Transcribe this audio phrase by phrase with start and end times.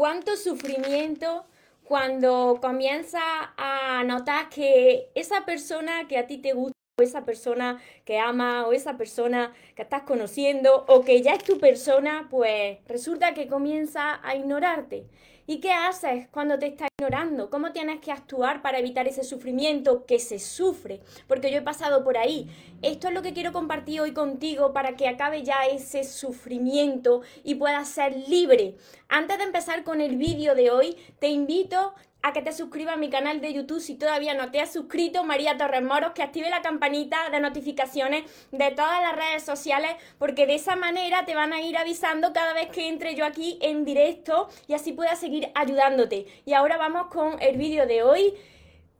[0.00, 1.44] cuánto sufrimiento
[1.84, 3.20] cuando comienza
[3.58, 8.66] a notar que esa persona que a ti te gusta, o esa persona que ama,
[8.66, 13.46] o esa persona que estás conociendo, o que ya es tu persona, pues resulta que
[13.46, 15.04] comienza a ignorarte.
[15.50, 17.50] ¿Y qué haces cuando te está ignorando?
[17.50, 21.00] ¿Cómo tienes que actuar para evitar ese sufrimiento que se sufre?
[21.26, 22.48] Porque yo he pasado por ahí.
[22.82, 27.56] Esto es lo que quiero compartir hoy contigo para que acabe ya ese sufrimiento y
[27.56, 28.76] puedas ser libre.
[29.08, 32.98] Antes de empezar con el vídeo de hoy, te invito a que te suscribas a
[32.98, 36.50] mi canal de YouTube si todavía no te has suscrito, María Torres Moros, que active
[36.50, 41.52] la campanita de notificaciones de todas las redes sociales, porque de esa manera te van
[41.52, 45.50] a ir avisando cada vez que entre yo aquí en directo y así puedas seguir
[45.54, 46.26] ayudándote.
[46.44, 48.34] Y ahora vamos con el vídeo de hoy.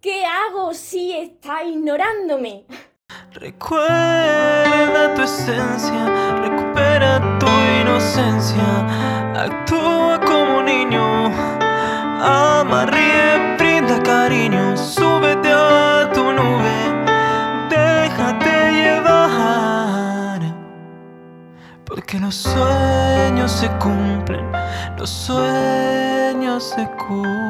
[0.00, 2.64] ¿Qué hago si está ignorándome?
[3.32, 7.46] Recuerda tu esencia, recupera tu
[7.80, 11.59] inocencia, actúa como niño
[12.22, 16.76] Ama, ríe, brinda cariño, súbete a tu nube,
[17.70, 20.40] déjate llevar.
[21.86, 24.52] Porque los sueños se cumplen,
[24.98, 27.40] los sueños se cumplen.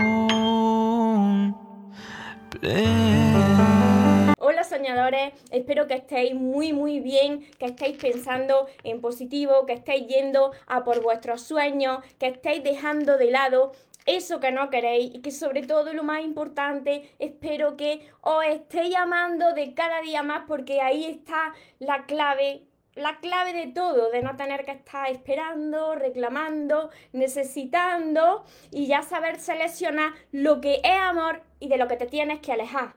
[4.38, 10.06] Hola soñadores, espero que estéis muy muy bien, que estéis pensando en positivo, que estéis
[10.06, 13.72] yendo a por vuestros sueños, que estéis dejando de lado
[14.06, 18.96] eso que no queréis y que sobre todo lo más importante, espero que os estéis
[18.96, 24.22] amando de cada día más porque ahí está la clave la clave de todo, de
[24.22, 31.42] no tener que estar esperando, reclamando, necesitando y ya saber seleccionar lo que es amor
[31.60, 32.94] y de lo que te tienes que alejar.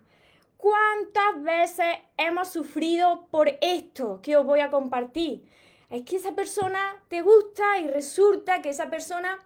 [0.58, 5.44] ¿Cuántas veces hemos sufrido por esto que os voy a compartir?
[5.90, 9.40] Es que esa persona te gusta y resulta que esa persona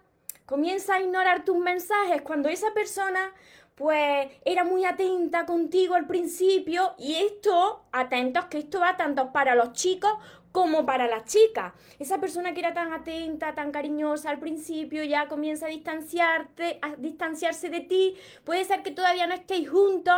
[0.48, 2.22] comienza a ignorar tus mensajes.
[2.22, 3.34] Cuando esa persona
[3.74, 9.54] pues era muy atenta contigo al principio y esto, atentos que esto va tanto para
[9.54, 10.10] los chicos
[10.58, 11.72] como para las chicas.
[12.00, 16.96] Esa persona que era tan atenta, tan cariñosa al principio, ya comienza a distanciarte, a
[16.96, 18.16] distanciarse de ti.
[18.42, 20.16] Puede ser que todavía no estéis juntos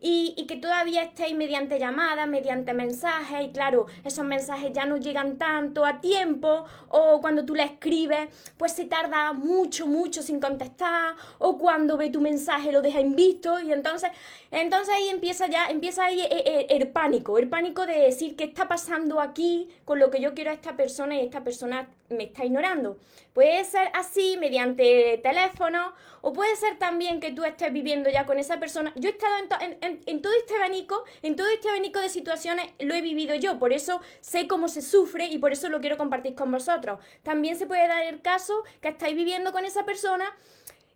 [0.00, 5.36] y, que todavía estéis mediante llamadas, mediante mensajes, y claro, esos mensajes ya no llegan
[5.36, 11.14] tanto a tiempo, o cuando tú le escribes, pues se tarda mucho, mucho sin contestar,
[11.38, 14.10] o cuando ve tu mensaje lo deja en visto, y entonces,
[14.52, 18.44] entonces ahí empieza ya, empieza ahí el, el, el pánico, el pánico de decir qué
[18.44, 22.24] está pasando aquí, con lo que yo quiero a esta persona y esta persona me
[22.24, 22.98] está ignorando.
[23.32, 28.38] Puede ser así mediante teléfono o puede ser también que tú estés viviendo ya con
[28.38, 28.92] esa persona.
[28.96, 29.34] Yo he estado
[29.80, 33.72] en, todo este abanico, en todo este abanico de situaciones lo he vivido yo, por
[33.72, 37.00] eso sé cómo se sufre y por eso lo quiero compartir con vosotros.
[37.22, 40.36] También se puede dar el caso que estáis viviendo con esa persona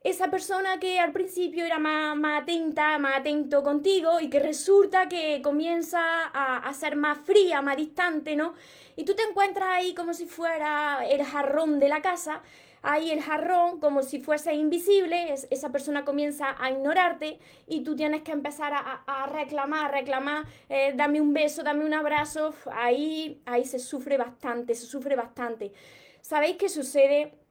[0.08, 5.42] esa persona que al principio era más, atenta, más atento contigo y que resulta que
[5.42, 8.54] comienza a, ser más fría, más distante, ¿no?
[8.94, 12.40] Y tú te encuentras ahí como si fuera el jarrón de la casa,
[12.82, 18.22] ahí el jarrón como si fuese invisible, esa persona comienza a ignorarte y tú tienes
[18.22, 23.64] que empezar a, reclamar, a reclamar, eh, dame un beso, dame un abrazo, ahí, ahí
[23.64, 25.72] se sufre bastante, se sufre bastante.
[26.20, 27.45] ¿Sabéis qué sucede?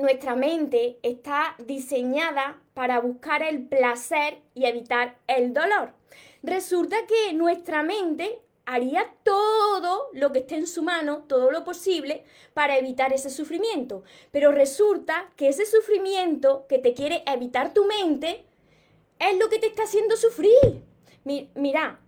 [0.00, 5.92] Nuestra mente está diseñada para buscar el placer y evitar el dolor.
[6.42, 12.24] Resulta que nuestra mente haría todo lo que esté en su mano, todo lo posible,
[12.52, 14.02] para evitar ese sufrimiento.
[14.30, 18.44] Pero resulta que ese sufrimiento que te quiere evitar tu mente
[19.18, 20.82] es lo que te está haciendo sufrir.
[21.54, 21.98] mira,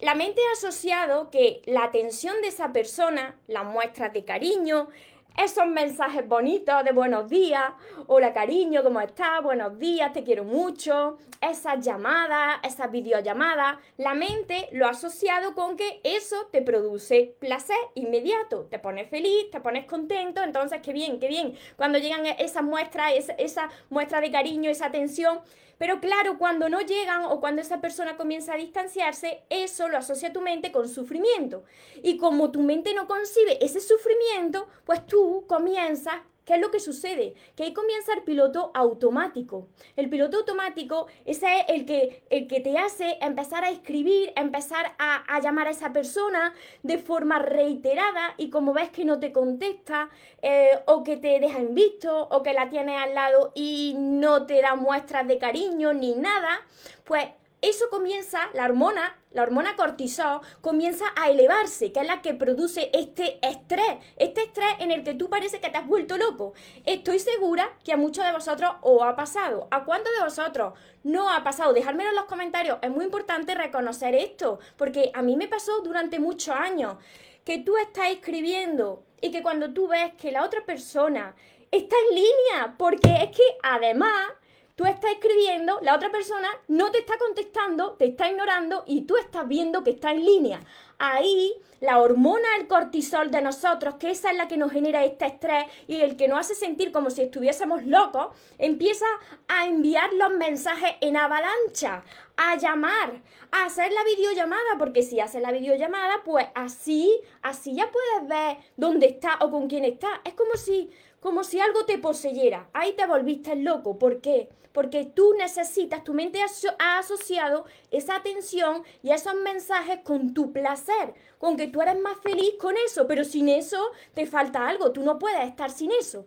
[0.00, 4.88] la mente ha asociado que la atención de esa persona, las muestras de cariño,
[5.36, 7.72] esos mensajes bonitos de buenos días,
[8.06, 9.42] hola cariño, ¿cómo estás?
[9.42, 15.76] Buenos días, te quiero mucho, esas llamadas, esas videollamadas, la mente lo ha asociado con
[15.76, 21.18] que eso te produce placer inmediato, te pones feliz, te pones contento, entonces qué bien,
[21.18, 25.40] qué bien, cuando llegan esas muestras, esa, esa muestra de cariño, esa atención,
[25.82, 30.32] pero claro, cuando no llegan o cuando esa persona comienza a distanciarse, eso lo asocia
[30.32, 31.64] tu mente con sufrimiento.
[32.04, 36.80] Y como tu mente no concibe ese sufrimiento, pues tú comienzas ¿Qué es lo que
[36.80, 37.34] sucede?
[37.54, 39.68] Que ahí comienza el piloto automático.
[39.94, 44.96] El piloto automático, ese es el que, el que te hace empezar a escribir, empezar
[44.98, 46.52] a, llamar a esa persona
[46.82, 50.10] de forma reiterada y como ves que no te contesta
[50.40, 54.44] eh, o que te deja en visto o que la tienes al lado y no
[54.44, 56.60] te da muestras de cariño ni nada,
[57.04, 57.26] pues
[57.62, 62.90] eso comienza, la hormona, la hormona cortisol, comienza a elevarse, que es la que produce
[62.92, 66.54] este estrés, este estrés en el que tú parece que te has vuelto loco.
[66.84, 69.68] Estoy segura que a muchos de vosotros os ha pasado.
[69.70, 70.74] ¿A cuántos de vosotros
[71.04, 71.72] no ha pasado?
[71.72, 72.78] Dejármelo en los comentarios.
[72.82, 76.96] Es muy importante reconocer esto, porque a mí me pasó durante muchos años
[77.44, 81.36] que tú estás escribiendo y que cuando tú ves que la otra persona
[81.70, 84.32] está en línea, porque es que además
[84.74, 89.16] tú estás escribiendo, la otra persona no te está contestando, te está ignorando y tú
[89.16, 90.60] estás viendo que está en línea.
[91.04, 95.26] Ahí la hormona del cortisol de nosotros, que esa es la que nos genera este
[95.26, 99.06] estrés y el que nos hace sentir como si estuviésemos locos, empieza
[99.48, 102.04] a enviar los mensajes en avalancha,
[102.36, 103.20] a llamar,
[103.50, 108.58] a hacer la videollamada, porque si haces la videollamada, pues así, así ya puedes ver
[108.76, 110.20] dónde está o con quién está.
[110.24, 110.88] Es como si
[111.22, 112.68] como si algo te poseyera.
[112.72, 113.96] Ahí te volviste loco.
[113.96, 114.48] ¿Por qué?
[114.72, 116.40] Porque tú necesitas, tu mente
[116.78, 120.91] ha asociado esa atención y esos mensajes con tu placer,
[121.38, 125.02] con que tú eres más feliz con eso, pero sin eso te falta algo, tú
[125.02, 126.26] no puedes estar sin eso.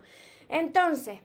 [0.49, 1.19] Entonces,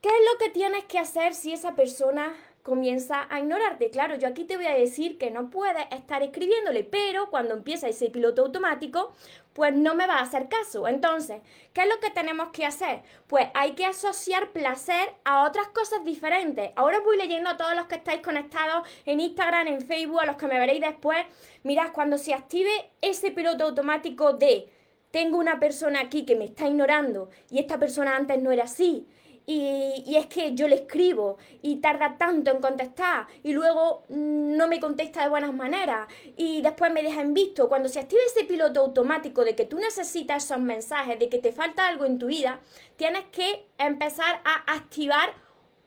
[0.00, 3.90] ¿qué es lo que tienes que hacer si esa persona comienza a ignorarte.
[3.90, 7.88] Claro, yo aquí te voy a decir que no puedes estar escribiéndole, pero cuando empieza
[7.88, 9.12] ese piloto automático,
[9.60, 10.88] pues no me va a hacer caso.
[10.88, 11.42] Entonces,
[11.74, 13.02] ¿qué es lo que tenemos que hacer?
[13.26, 16.70] Pues hay que asociar placer a otras cosas diferentes.
[16.76, 20.36] Ahora voy leyendo a todos los que estáis conectados en Instagram, en Facebook, a los
[20.36, 21.26] que me veréis después.
[21.62, 22.70] Mirad, cuando se active
[23.02, 24.66] ese piloto automático de
[25.10, 29.06] tengo una persona aquí que me está ignorando y esta persona antes no era así
[29.52, 34.78] y, es que yo le escribo y tarda tanto en contestar y luego no me
[34.78, 36.06] contesta de buenas maneras
[36.36, 37.68] y después me deja en visto.
[37.68, 41.52] Cuando se active ese piloto automático de que tú necesitas esos mensajes, de que te
[41.52, 42.60] falta algo en tu vida,
[42.96, 45.34] tienes que empezar a activar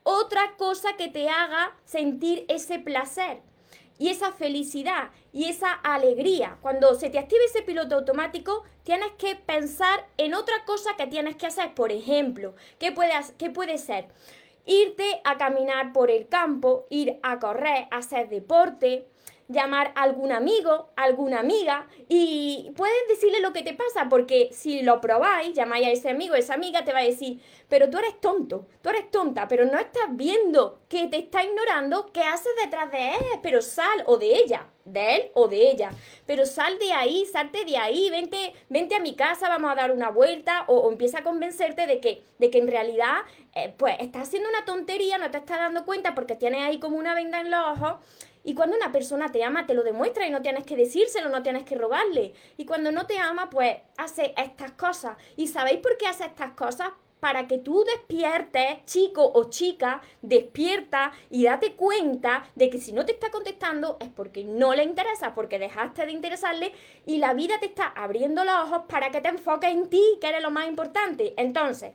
[0.03, 3.41] otra cosa que te haga sentir ese placer
[3.97, 6.57] y esa felicidad y esa alegría.
[6.61, 11.35] Cuando se te active ese piloto automático, tienes que pensar en otra cosa que tienes
[11.35, 11.73] que hacer.
[11.73, 14.07] Por ejemplo, ¿qué puede, qué puede ser?
[14.65, 19.07] Irte a caminar por el campo, ir a correr, hacer deporte,
[19.47, 24.81] llamar a algún amigo, alguna amiga y puedes decirle lo que te pasa porque si
[24.81, 28.19] lo probáis, llamáis a ese amigo, esa amiga te va a decir, pero tú eres
[28.19, 32.91] tonto, tú eres tonta, pero no estás viendo que te está ignorando, ¿qué haces detrás
[32.91, 33.39] de él?
[33.41, 35.91] Pero sal o de ella, de él o de ella,
[36.25, 39.91] pero sal de ahí, salte de ahí, vente, vente a mi casa, vamos a dar
[39.91, 43.17] una vuelta o, empieza a convencerte de que, de que en realidad
[43.55, 46.97] eh, pues estás haciendo una tontería, no te estás dando cuenta porque tienes ahí como
[46.97, 47.95] una venda en los ojos
[48.43, 51.43] y cuando una persona te ama, te lo demuestra y no tienes que decírselo, no
[51.43, 52.33] tienes que rogarle.
[52.57, 55.17] Y cuando no te ama, pues hace estas cosas.
[55.37, 56.89] ¿Y sabéis por qué hace estas cosas?
[57.21, 63.05] Para que tú despiertes, chico o chica, despierta y date cuenta de que si no
[63.05, 66.73] te está contestando es porque no le interesa, porque dejaste de interesarle
[67.05, 70.27] y la vida te está abriendo los ojos para que te enfoques en ti, que
[70.27, 71.33] eres lo más importante.
[71.37, 71.93] Entonces,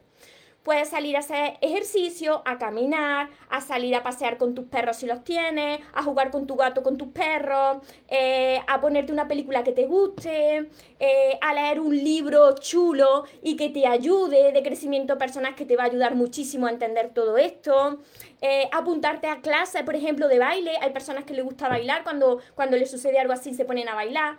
[0.63, 5.07] Puedes salir a hacer ejercicio, a caminar, a salir a pasear con tus perros si
[5.07, 7.79] los tienes, a jugar con tu gato, con tus perros,
[8.09, 10.69] eh, a ponerte una película que te guste,
[11.01, 15.77] eh, a leer un libro chulo y que te ayude de crecimiento personal que te
[15.77, 17.99] va a ayudar muchísimo a entender todo esto.
[18.43, 20.73] Eh, apuntarte a clases, por ejemplo, de baile.
[20.81, 23.95] Hay personas que les gusta bailar, cuando, cuando les sucede algo así se ponen a
[23.95, 24.37] bailar.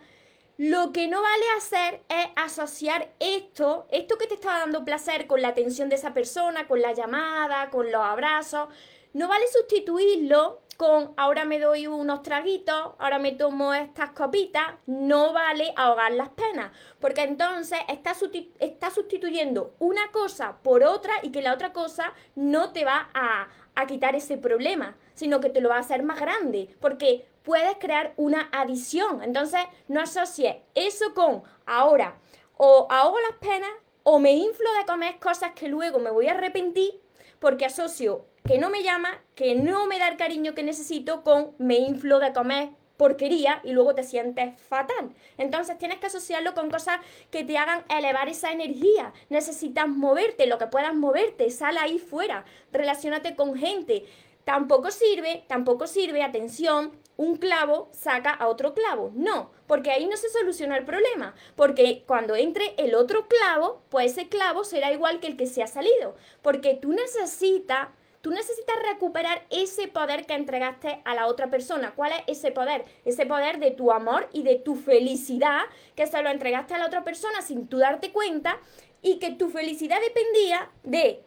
[0.59, 5.41] Lo que no vale hacer es asociar esto, esto que te está dando placer con
[5.41, 8.67] la atención de esa persona, con la llamada, con los abrazos.
[9.13, 14.65] No vale sustituirlo con ahora me doy unos traguitos, ahora me tomo estas copitas.
[14.85, 18.21] No vale ahogar las penas, porque entonces estás
[18.59, 23.47] está sustituyendo una cosa por otra y que la otra cosa no te va a,
[23.75, 26.75] a quitar ese problema, sino que te lo va a hacer más grande.
[26.81, 29.23] Porque puedes crear una adición.
[29.23, 32.19] Entonces, no asocies eso con ahora
[32.57, 33.69] o ahogo las penas
[34.03, 36.99] o me inflo de comer cosas que luego me voy a arrepentir
[37.39, 41.53] porque asocio que no me llama, que no me da el cariño que necesito con
[41.57, 42.69] me inflo de comer
[42.99, 45.15] porquería y luego te sientes fatal.
[45.37, 46.99] Entonces tienes que asociarlo con cosas
[47.31, 49.13] que te hagan elevar esa energía.
[49.29, 52.43] Necesitas moverte, lo que puedas moverte, sal ahí fuera,
[52.73, 54.03] relacionate con gente.
[54.43, 59.11] Tampoco sirve, tampoco sirve, atención, un clavo saca a otro clavo.
[59.13, 61.35] No, porque ahí no se soluciona el problema.
[61.57, 65.61] Porque cuando entre el otro clavo, pues ese clavo será igual que el que se
[65.61, 66.15] ha salido.
[66.41, 67.89] Porque tú necesitas
[68.21, 71.93] Tú necesitas recuperar ese poder que entregaste a la otra persona.
[71.95, 72.83] ¿Cuál es ese poder?
[73.05, 75.61] Ese poder de tu amor y de tu felicidad
[75.95, 78.59] que se lo entregaste a la otra persona sin tú darte cuenta
[79.01, 81.23] y que tu felicidad dependía de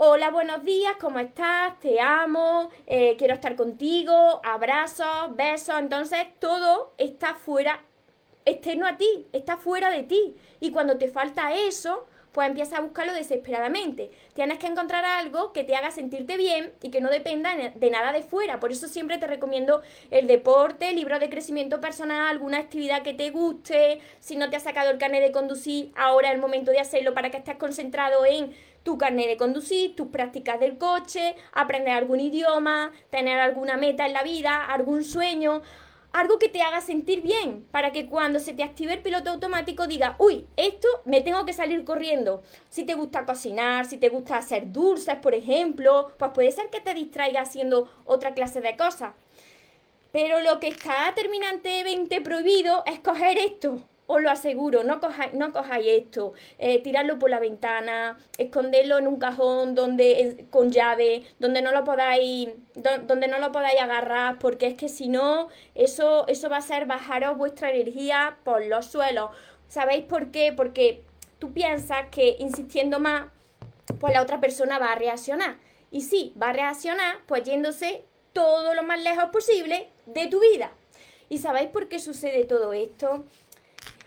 [0.00, 1.76] hola, buenos días, ¿cómo estás?
[1.80, 5.74] Te amo, eh, quiero estar contigo, abrazos, besos.
[5.76, 7.82] Entonces todo está fuera,
[8.44, 10.36] externo a ti, está fuera de ti.
[10.60, 14.12] Y cuando te falta eso, pues empieza a buscarlo desesperadamente.
[14.34, 18.12] Tienes que encontrar algo que te haga sentirte bien y que no dependa de nada
[18.12, 18.60] de fuera.
[18.60, 23.30] Por eso siempre te recomiendo el deporte, libros de crecimiento personal, alguna actividad que te
[23.30, 24.00] guste.
[24.20, 27.14] Si no te has sacado el carnet de conducir, ahora es el momento de hacerlo
[27.14, 28.54] para que estés concentrado en
[28.88, 34.14] tu carnet de conducir, tus prácticas del coche, aprender algún idioma, tener alguna meta en
[34.14, 35.60] la vida, algún sueño
[36.10, 39.86] algo que te haga sentir bien, para que cuando se te active el piloto automático
[39.86, 42.42] diga, uy, esto me tengo que salir corriendo.
[42.70, 46.80] Si te gusta cocinar, si te gusta hacer dulces, por ejemplo, pues puede ser que
[46.80, 49.12] te distraiga haciendo otra clase de cosas.
[50.10, 55.52] Pero lo que está terminantemente prohibido es coger esto, os lo aseguro, no cojáis, no
[55.52, 61.60] cojáis esto, eh, tirarlo por la ventana, esconderlo en un cajón donde con llave, donde
[61.60, 66.48] no lo podáis, donde no lo podáis agarrar, porque es que si no, eso, eso
[66.48, 69.30] va a ser bajaros vuestra energía por los suelos.
[69.68, 70.54] ¿Sabéis por qué?
[70.56, 71.02] Porque
[71.38, 73.26] tú piensas que insistiendo más,
[74.00, 75.58] pues la otra persona va a reaccionar.
[75.90, 80.72] Y sí, va a reaccionar pues yéndose todo lo más lejos posible de tu vida.
[81.28, 83.26] ¿Y sabéis por qué sucede todo esto?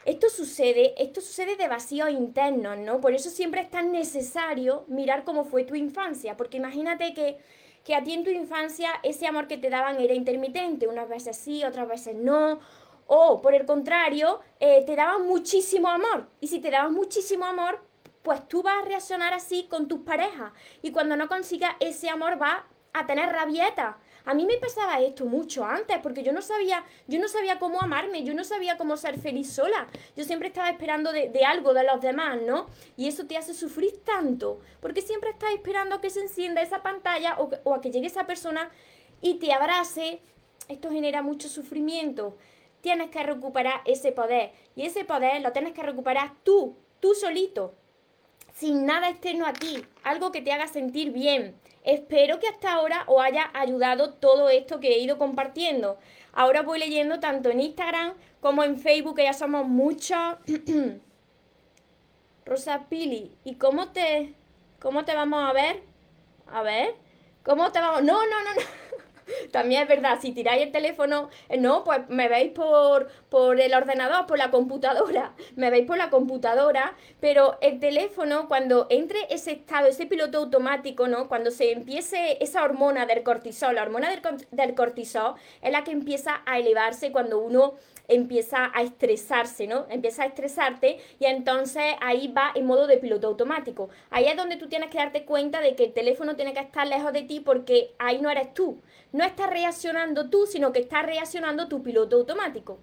[0.04, 3.00] Esto sucede, esto sucede de vacíos internos, ¿no?
[3.00, 7.38] Por eso siempre es tan necesario mirar cómo fue tu infancia, porque imagínate que,
[7.84, 11.38] que a ti en tu infancia ese amor que te daban era intermitente, unas veces
[11.38, 12.60] sí, otras veces no,
[13.06, 17.80] o por el contrario, eh, te daban muchísimo amor, y si te daban muchísimo amor,
[18.24, 22.42] pues tú vas a reaccionar así con tus parejas, y cuando no consigas ese amor
[22.42, 26.84] va a tener rabieta, a mí me pasaba esto mucho antes, porque yo no sabía,
[27.08, 29.88] yo no sabía cómo amarme, yo no sabía cómo ser feliz sola.
[30.16, 32.68] Yo siempre estaba esperando de, algo de los demás, ¿no?
[32.98, 36.84] Y eso te hace sufrir tanto, porque siempre estás esperando a que se encienda esa
[36.84, 38.70] pantalla o, o a que llegue esa persona
[39.22, 40.22] y te abrace.
[40.68, 42.38] Esto genera mucho sufrimiento.
[42.82, 44.52] Tienes que recuperar ese poder.
[44.76, 47.74] Y ese poder lo tienes que recuperar tú, tú solito,
[48.54, 51.56] sin nada externo a ti, algo que te haga sentir bien.
[51.84, 55.98] Espero que hasta ahora os haya ayudado todo esto que he ido compartiendo.
[56.34, 60.36] Ahora voy leyendo tanto en Instagram como en Facebook, que ya somos muchos.
[62.46, 64.34] Rosa Pili, ¿y cómo te,
[64.80, 65.84] cómo te vamos a ver?
[66.48, 66.96] A ver,
[67.44, 68.04] ¿cómo te vamos?
[68.04, 68.81] No, no, no, no.
[69.52, 73.74] También es verdad, si tiráis el teléfono, eh, no, pues me veis por, por el
[73.74, 79.52] ordenador, por la computadora, me veis por la computadora, pero el teléfono, cuando entre ese
[79.52, 81.28] estado, ese piloto automático, ¿no?
[81.28, 84.22] Cuando se empiece esa hormona del cortisol, la hormona del,
[84.52, 87.76] del cortisol es la que empieza a elevarse cuando uno
[88.08, 89.86] empieza a estresarse, ¿no?
[89.90, 93.90] Empieza a estresarte y entonces ahí va en modo de piloto automático.
[94.10, 96.88] Ahí es donde tú tienes que darte cuenta de que el teléfono tiene que estar
[96.88, 98.82] lejos de ti porque ahí no eres tú.
[99.12, 102.80] No estás reaccionando tú, sino que está reaccionando tu piloto automático.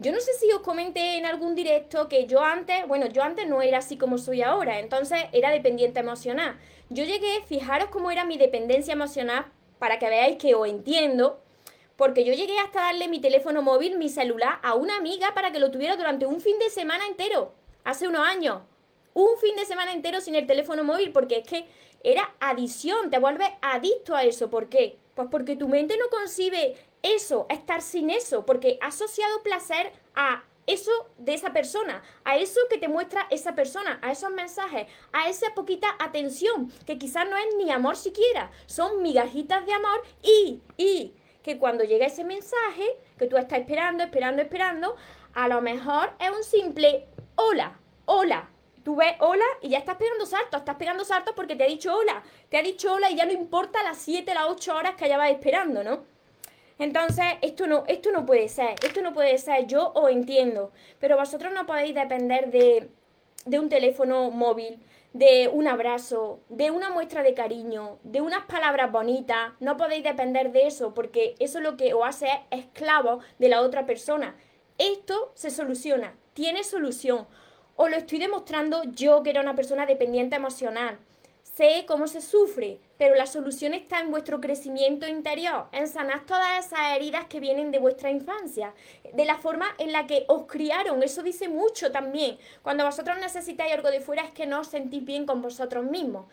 [0.00, 3.48] Yo no sé si os comenté en algún directo que yo antes, bueno, yo antes
[3.48, 6.56] no era así como soy ahora, entonces era dependiente emocional.
[6.88, 9.46] Yo llegué, fijaros cómo era mi dependencia emocional
[9.80, 11.42] para que veáis que os entiendo,
[11.98, 15.58] porque yo llegué hasta darle mi teléfono móvil, mi celular, a una amiga para que
[15.58, 17.52] lo tuviera durante un fin de semana entero,
[17.82, 18.62] hace unos años.
[19.14, 21.66] Un fin de semana entero sin el teléfono móvil, porque es que
[22.04, 24.48] era adición, te vuelves adicto a eso.
[24.48, 24.96] ¿Por qué?
[25.16, 30.44] Pues porque tu mente no concibe eso, estar sin eso, porque ha asociado placer a
[30.68, 35.28] eso de esa persona, a eso que te muestra esa persona, a esos mensajes, a
[35.28, 40.60] esa poquita atención, que quizás no es ni amor siquiera, son migajitas de amor y,
[40.76, 42.84] y, que cuando llega ese mensaje,
[43.18, 44.96] que tú estás esperando, esperando, esperando,
[45.34, 48.50] a lo mejor es un simple hola, hola.
[48.84, 51.94] Tú ves hola y ya estás pegando saltos, estás pegando saltos porque te ha dicho
[51.94, 55.14] hola, te ha dicho hola y ya no importa las 7, las 8 horas que
[55.14, 56.04] vas esperando, ¿no?
[56.78, 61.16] Entonces, esto no, esto no puede ser, esto no puede ser, yo os entiendo, pero
[61.16, 62.88] vosotros no podéis depender de,
[63.44, 64.78] de un teléfono móvil,
[65.18, 69.52] de un abrazo, de una muestra de cariño, de unas palabras bonitas.
[69.58, 73.62] No podéis depender de eso porque eso lo que os hace es esclavo de la
[73.62, 74.36] otra persona.
[74.78, 77.26] Esto se soluciona, tiene solución.
[77.74, 80.98] Os lo estoy demostrando yo que era una persona dependiente emocional
[81.58, 86.66] sé cómo se sufre, pero la solución está en vuestro crecimiento interior, en sanar todas
[86.66, 88.74] esas heridas que vienen de vuestra infancia,
[89.14, 91.02] de la forma en la que os criaron.
[91.04, 92.38] Eso dice mucho también.
[92.62, 96.26] Cuando vosotros necesitáis algo de fuera es que no os sentís bien con vosotros mismos.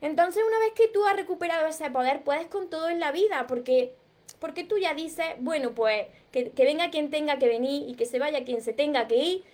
[0.00, 3.46] Entonces, una vez que tú has recuperado ese poder, puedes con todo en la vida,
[3.48, 3.94] porque,
[4.38, 8.20] porque tú ya dices, bueno, pues que, venga quien tenga que venir y que se
[8.20, 9.44] vaya quien se tenga que ir,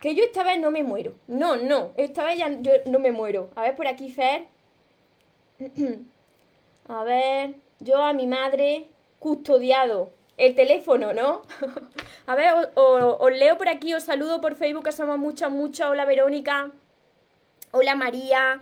[0.00, 1.14] que yo esta vez no me muero.
[1.26, 3.50] No, no, esta vez ya yo no me muero.
[3.54, 4.55] A ver por aquí, Fer.
[6.88, 11.42] A ver, yo a mi madre custodiado el teléfono, ¿no?
[12.26, 15.88] a ver, os, leo por aquí, os saludo por Facebook, que somos muchos, muchos.
[15.88, 16.70] Hola Verónica,
[17.72, 18.60] hola María,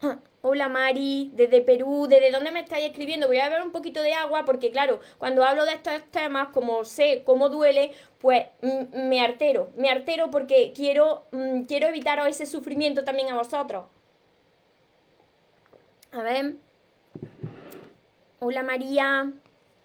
[0.42, 3.28] hola Mari, desde Perú, ¿desde dónde me estáis escribiendo?
[3.28, 6.84] Voy a beber un poquito de agua porque, claro, cuando hablo de estos temas, como
[6.84, 8.46] sé cómo duele, pues
[8.92, 13.84] me artero, me artero porque quiero, mm, quiero evitaros ese sufrimiento también a vosotros.
[16.12, 16.56] A ver.
[18.38, 19.32] Hola María.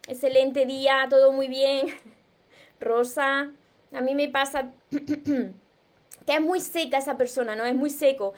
[0.10, 1.88] Excelente día, todo muy bien.
[2.82, 3.52] Rosa,
[3.94, 7.66] a mí me pasa que es muy seca esa persona, ¿no?
[7.66, 8.34] Es muy seco.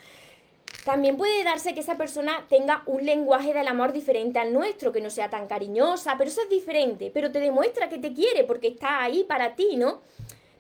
[0.85, 5.01] También puede darse que esa persona tenga un lenguaje del amor diferente al nuestro, que
[5.01, 8.67] no sea tan cariñosa, pero eso es diferente, pero te demuestra que te quiere porque
[8.67, 10.01] está ahí para ti, ¿no?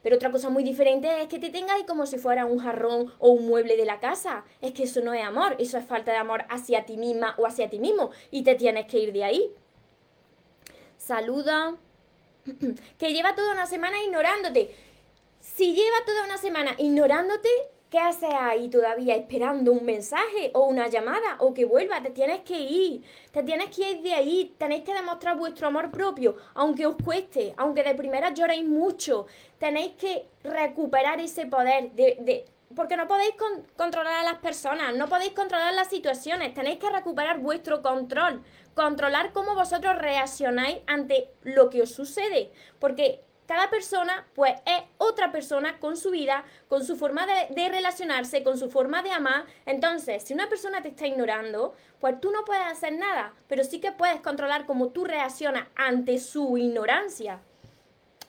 [0.01, 3.13] Pero otra cosa muy diferente es que te tenga ahí como si fuera un jarrón
[3.19, 4.45] o un mueble de la casa.
[4.61, 7.45] Es que eso no es amor, eso es falta de amor hacia ti misma o
[7.45, 9.53] hacia ti mismo y te tienes que ir de ahí
[11.09, 11.75] saluda,
[12.99, 14.75] que lleva toda una semana ignorándote.
[15.39, 17.49] Si lleva toda una semana ignorándote,
[17.89, 22.01] ¿qué haces ahí todavía esperando un mensaje o una llamada o que vuelva?
[22.01, 25.91] Te tienes que ir, te tienes que ir de ahí, tenéis que demostrar vuestro amor
[25.91, 29.25] propio, aunque os cueste, aunque de primera lloréis mucho,
[29.57, 33.33] tenéis que recuperar ese poder de, porque no podéis
[33.75, 38.43] controlar a las personas, no podéis controlar las situaciones, tenéis que recuperar vuestro control,
[38.75, 45.31] controlar cómo vosotros reaccionáis ante lo que os sucede, porque cada persona pues es otra
[45.31, 49.45] persona con su vida, con su forma de, relacionarse, con su forma de amar.
[49.65, 53.79] Entonces, si una persona te está ignorando, pues tú no puedes hacer nada, pero sí
[53.79, 57.39] que puedes controlar cómo tú reaccionas ante su ignorancia.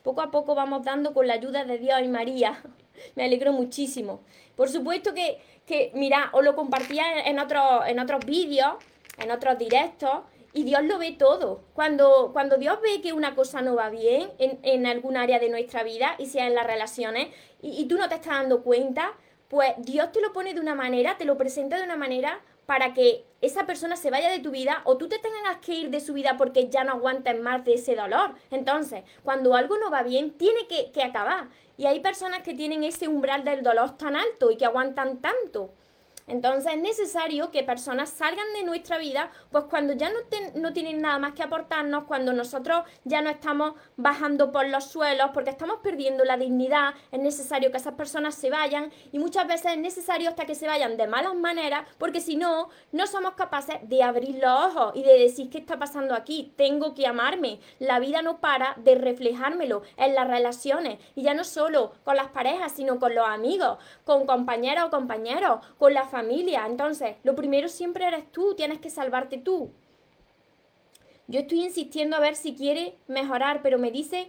[0.01, 2.59] Poco a poco vamos dando con la ayuda de Dios y María.
[3.15, 4.21] Me alegro muchísimo.
[4.55, 8.73] Por supuesto que, que mira, os lo compartía en, otros, en otros vídeos,
[9.19, 10.21] en otros directos,
[10.53, 11.61] y Dios lo ve todo.
[11.73, 15.49] Cuando, cuando Dios ve que una cosa no va bien en, en algún área de
[15.49, 17.29] nuestra vida, y sea en las relaciones,
[17.61, 19.13] y, tú no te estás dando cuenta,
[19.47, 22.93] pues Dios te lo pone de una manera, te lo presenta de una manera para
[22.93, 25.99] que esa persona se vaya de tu vida o tú te tengas que ir de
[25.99, 28.33] su vida porque ya no aguantas más de ese dolor.
[28.49, 31.49] Entonces, cuando algo no va bien, tiene que, que acabar.
[31.77, 35.71] Y hay personas que tienen ese umbral del dolor tan alto y que aguantan tanto.
[36.31, 41.19] Entonces es necesario que personas salgan de nuestra vida, pues cuando ya no, tienen nada
[41.19, 46.23] más que aportarnos, cuando nosotros ya no estamos bajando por los suelos, porque estamos perdiendo
[46.23, 50.45] la dignidad, es necesario que esas personas se vayan y muchas veces es necesario hasta
[50.45, 54.73] que se vayan de malas maneras, porque si no, no somos capaces de abrir los
[54.73, 57.59] ojos y de decir qué está pasando aquí, tengo que amarme.
[57.79, 62.29] La vida no para de reflejármelo en las relaciones y ya no solo con las
[62.29, 66.65] parejas, sino con los amigos, con compañeros o compañeros, con la familia familia.
[66.67, 69.71] Entonces, lo primero siempre eres tú, tienes que salvarte tú.
[71.27, 74.27] Yo estoy insistiendo a ver si quiere mejorar, pero me dice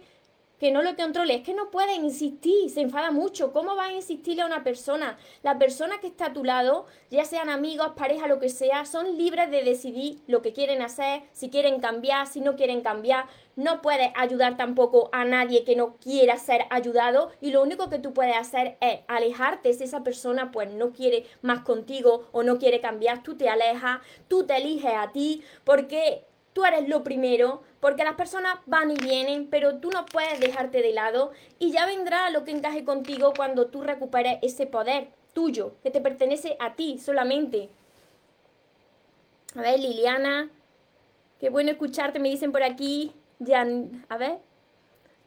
[0.63, 1.35] que no lo controle.
[1.35, 3.51] Es que no puede insistir, se enfada mucho.
[3.51, 5.17] ¿Cómo va a insistirle a una persona?
[5.41, 9.17] La persona que está a tu lado, ya sean amigos, pareja, lo que sea, son
[9.17, 13.25] libres de decidir lo que quieren hacer, si quieren cambiar, si no quieren cambiar.
[13.57, 17.99] No puedes ayudar tampoco a nadie que no quiera ser ayudado y lo único que
[17.99, 22.57] tú puedes hacer es alejarte si esa persona pues no quiere más contigo o no
[22.57, 23.99] quiere cambiar, tú te alejas,
[24.29, 26.23] tú te eliges a ti porque
[26.53, 30.81] tú eres lo primero, porque las personas van y vienen, pero tú no puedes dejarte
[30.81, 35.75] de lado y ya vendrá lo que encaje contigo cuando tú recuperes ese poder tuyo,
[35.83, 37.69] que te pertenece a ti solamente.
[39.57, 40.49] A ver, Liliana,
[41.41, 43.11] qué bueno escucharte, me dicen por aquí.
[44.07, 44.39] A ver,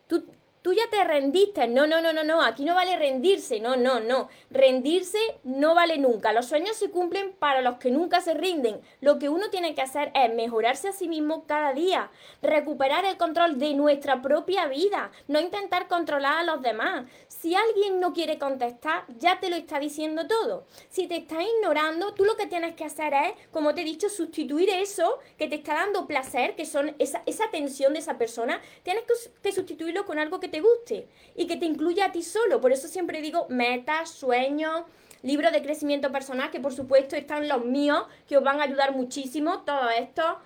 [0.06, 0.24] tú,
[0.66, 1.68] tú ya te rendiste.
[1.68, 4.28] No, no, no, no, no, aquí no vale rendirse, no, no, no.
[4.50, 6.32] Rendirse no vale nunca.
[6.32, 8.80] Los sueños se cumplen para los que nunca se rinden.
[9.00, 12.10] Lo que uno tiene que hacer es mejorarse a sí mismo cada día,
[12.42, 17.06] recuperar el control de nuestra propia vida, no intentar controlar a los demás.
[17.28, 20.64] Si alguien no quiere contestar, ya te lo está diciendo todo.
[20.88, 24.08] Si te está ignorando, tú lo que tienes que hacer es, como te he dicho,
[24.08, 28.60] sustituir eso que te está dando placer, que son esa, esa tensión de esa persona,
[28.82, 32.22] tienes que, que sustituirlo con algo que te guste y que te incluya a ti
[32.22, 32.60] solo.
[32.60, 34.82] Por eso siempre digo metas, sueños,
[35.22, 38.94] libros de crecimiento personal, que por supuesto están los míos, que os van a ayudar
[38.94, 40.38] muchísimo, todo esto,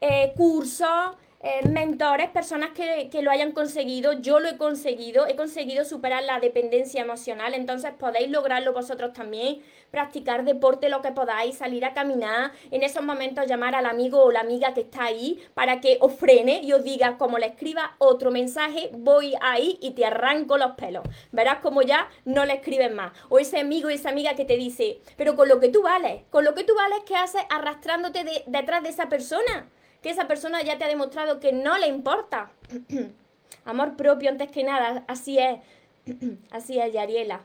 [0.00, 5.36] eh, cursos, eh, mentores, personas que, que, lo hayan conseguido, yo lo he conseguido, he
[5.36, 11.56] conseguido superar la dependencia emocional, entonces podéis lograrlo vosotros también, practicar deporte lo que podáis,
[11.56, 15.42] salir a caminar, en esos momentos llamar al amigo o la amiga que está ahí
[15.54, 19.92] para que os frene y os diga, como le escriba otro mensaje, voy ahí y
[19.92, 21.04] te arranco los pelos.
[21.32, 23.12] Verás como ya no le escribes más.
[23.30, 26.22] O ese amigo y esa amiga que te dice, pero con lo que tú vales,
[26.28, 29.70] con lo que tú vales, ¿qué haces arrastrándote detrás de esa persona?
[30.02, 32.50] Que esa persona ya te ha demostrado que no le importa.
[33.64, 35.60] Amor propio antes que nada, así es.
[36.50, 37.42] así es, Yariela.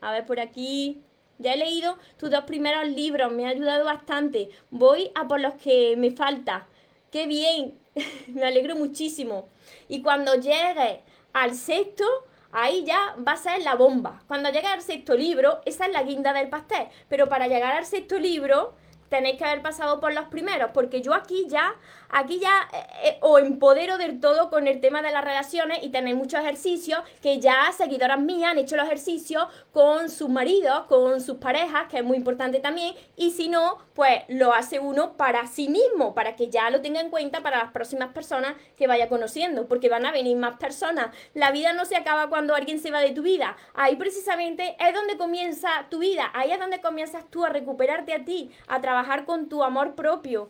[0.00, 1.02] A ver por aquí.
[1.38, 4.48] Ya he leído tus dos primeros libros, me ha ayudado bastante.
[4.70, 6.66] Voy a por los que me falta.
[7.12, 7.78] ¡Qué bien!
[8.28, 9.48] me alegro muchísimo.
[9.88, 11.02] Y cuando llegue
[11.32, 12.04] al sexto,
[12.50, 14.22] ahí ya va a ser la bomba.
[14.26, 16.88] Cuando llegue al sexto libro, esa es la guinda del pastel.
[17.08, 18.74] Pero para llegar al sexto libro,
[19.08, 21.74] tenéis que haber pasado por los primeros, porque yo aquí ya,
[22.08, 25.90] aquí ya eh, eh, os empodero del todo con el tema de las relaciones y
[25.90, 31.20] tenéis muchos ejercicios que ya seguidoras mías han hecho los ejercicios con sus maridos, con
[31.20, 35.46] sus parejas, que es muy importante también, y si no, pues lo hace uno para
[35.46, 39.08] sí mismo, para que ya lo tenga en cuenta para las próximas personas que vaya
[39.08, 41.08] conociendo, porque van a venir más personas.
[41.34, 44.94] La vida no se acaba cuando alguien se va de tu vida, ahí precisamente es
[44.94, 48.97] donde comienza tu vida, ahí es donde comienzas tú a recuperarte a ti, a trabajar
[48.98, 50.48] trabajar con tu amor propio.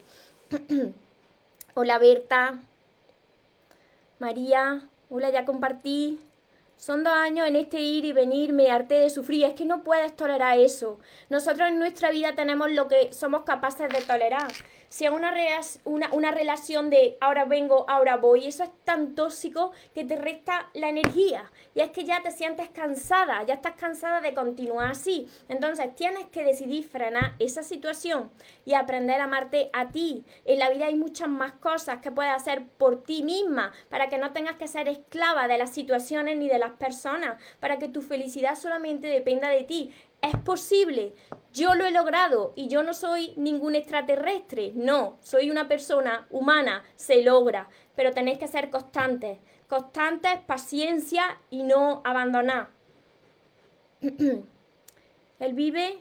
[1.75, 2.61] hola Berta.
[4.19, 6.19] María, hola, ya compartí.
[6.79, 9.45] Son dos años en este ir y venir, me harté de sufrir.
[9.45, 10.99] Es que no puedes tolerar eso.
[11.29, 14.51] Nosotros en nuestra vida tenemos lo que somos capaces de tolerar
[14.89, 15.33] sea una,
[15.85, 20.89] una, relación de ahora vengo, ahora voy, eso es tan tóxico que te resta la
[20.89, 21.51] energía.
[21.75, 25.29] Y es que ya te sientes cansada, ya estás cansada de continuar así.
[25.49, 28.31] Entonces tienes que decidir frenar esa situación
[28.65, 30.25] y aprender a amarte a ti.
[30.45, 34.19] En la vida hay muchas más cosas que puedes hacer por ti misma para que
[34.19, 38.03] no tengas que ser esclava de las situaciones ni de las personas, para que tu
[38.03, 39.93] felicidad solamente dependa de ti.
[40.21, 41.15] Es posible,
[41.53, 46.83] yo lo he logrado y yo no soy ningún extraterrestre, no, soy una persona humana,
[46.97, 52.71] se logra, pero tenéis que ser constantes, constantes, paciencia y no abandonar.
[54.01, 55.99] él vive,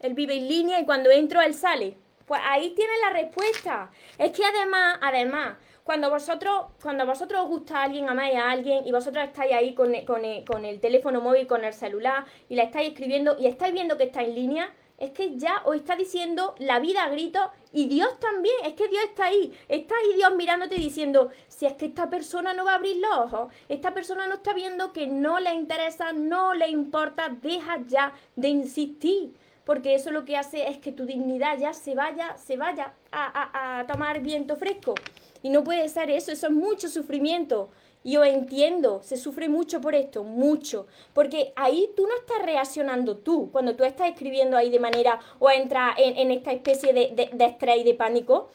[0.00, 1.98] él vive en línea y cuando entro él sale.
[2.26, 3.90] Pues ahí tiene la respuesta.
[4.16, 8.86] Es que además, además, cuando vosotros, cuando vosotros os gusta a alguien, amáis a alguien
[8.86, 12.64] y vosotros estáis ahí con, con, con el teléfono móvil, con el celular y la
[12.64, 16.54] estáis escribiendo y estáis viendo que está en línea, es que ya os está diciendo
[16.58, 20.32] la vida a gritos y Dios también, es que Dios está ahí, está ahí Dios
[20.36, 24.28] mirándote diciendo, si es que esta persona no va a abrir los ojos, esta persona
[24.28, 29.96] no está viendo que no le interesa, no le importa, deja ya de insistir, porque
[29.96, 33.86] eso lo que hace es que tu dignidad ya se vaya, se vaya a, a
[33.88, 34.94] tomar viento fresco.
[35.42, 37.70] Y no puede ser eso, eso es mucho sufrimiento.
[38.04, 40.86] Yo entiendo, se sufre mucho por esto, mucho.
[41.12, 45.50] Porque ahí tú no estás reaccionando tú, cuando tú estás escribiendo ahí de manera o
[45.50, 48.50] entras en, esta especie de, de, de estrés y de pánico,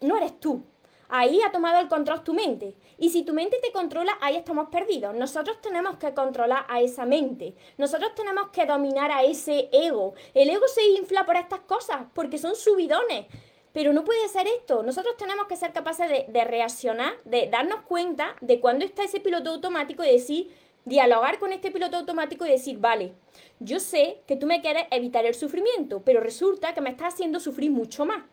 [0.00, 0.62] no eres tú.
[1.10, 2.74] Ahí ha tomado el control tu mente.
[2.98, 5.14] Y si tu mente te controla, ahí estamos perdidos.
[5.14, 7.54] Nosotros tenemos que controlar a esa mente.
[7.78, 10.14] Nosotros tenemos que dominar a ese ego.
[10.34, 13.26] El ego se infla por estas cosas, porque son subidones.
[13.72, 14.82] Pero no puede ser esto.
[14.82, 19.50] Nosotros tenemos que ser capaces de, reaccionar, de darnos cuenta de cuándo está ese piloto
[19.50, 20.50] automático y decir,
[20.84, 23.12] dialogar con este piloto automático y decir, vale,
[23.60, 27.40] yo sé que tú me quieres evitar el sufrimiento, pero resulta que me estás haciendo
[27.40, 28.24] sufrir mucho más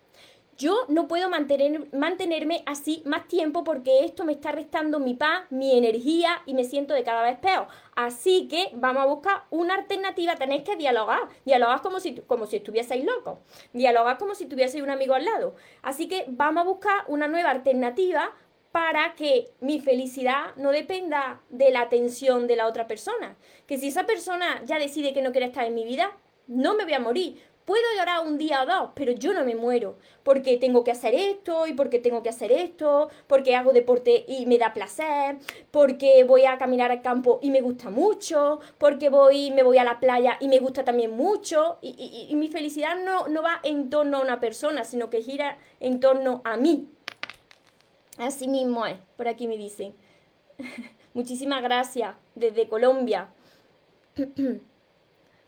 [0.58, 5.44] yo no puedo mantener, mantenerme así más tiempo porque esto me está restando mi paz,
[5.50, 7.68] mi energía y me siento de cada vez peor.
[7.96, 12.58] Así que vamos a buscar una alternativa, tenéis que dialogar, dialogar como si, como si
[12.58, 13.40] estuvieseis locos,
[13.74, 15.56] dialogar como si tuvieseis un amigo al lado.
[15.82, 18.32] Así que vamos a buscar una nueva alternativa
[18.72, 23.38] para que mi felicidad no dependa de la atención de la otra persona.
[23.68, 26.12] Que si esa persona ya decide que no quiere estar en mi vida,
[26.48, 29.56] no me voy a morir, Puedo llorar un día o dos, pero yo no me
[29.56, 34.24] muero, porque tengo que hacer esto y porque tengo que hacer esto, porque hago deporte
[34.28, 35.38] y me da placer,
[35.72, 39.84] porque voy a caminar al campo y me gusta mucho, porque voy, me voy a
[39.84, 44.18] la playa y me gusta también mucho, y, mi felicidad no, no va en torno
[44.18, 46.88] a una persona, sino que gira en torno a mí.
[48.20, 49.96] Así mismo es, por aquí me dicen.
[51.16, 53.30] Muchísimas gracias desde Colombia.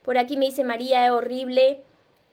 [0.03, 1.83] Por aquí me dice María, es horrible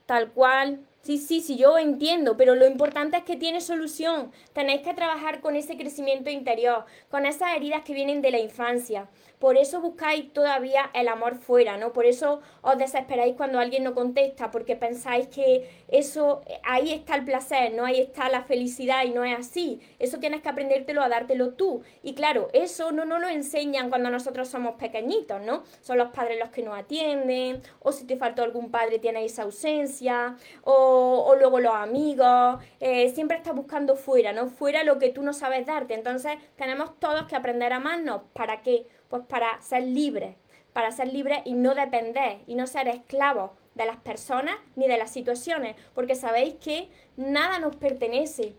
[0.07, 4.33] tal cual, Sí, sí, sí, yo entiendo, pero lo importante es que tiene solución.
[4.55, 9.11] Tenéis que trabajar con ese crecimiento interior, con esas heridas que vienen de la infancia.
[9.45, 11.93] Por eso buscáis todavía el amor fuera, ¿no?
[11.93, 17.27] Por eso os desesperáis cuando alguien no contesta, porque pensáis que eso, ahí está el
[17.27, 17.85] placer, ¿no?
[17.85, 19.83] Ahí está la felicidad y no es así.
[19.99, 21.83] Eso tienes que aprendértelo a dártelo tú.
[22.03, 25.65] Y claro, eso no nos lo enseñan cuando nosotros somos pequeñitos, ¿no?
[25.83, 29.43] Son los padres los que nos atienden, o si te faltó algún padre tienes esa
[29.43, 32.65] ausencia, o, luego los amigos.
[32.81, 34.47] Eh, siempre estás buscando fuera, ¿no?
[34.49, 35.93] Fuera lo que tú no sabes darte.
[35.93, 38.23] Entonces tenemos todos que aprender a amarnos.
[38.33, 38.87] ¿Para qué?
[39.15, 40.35] Pues para ser libres,
[40.73, 44.99] para ser libres y no depender y no ser esclavos de las personas ni de
[44.99, 48.57] las situaciones, porque sabéis que nada nos pertenece.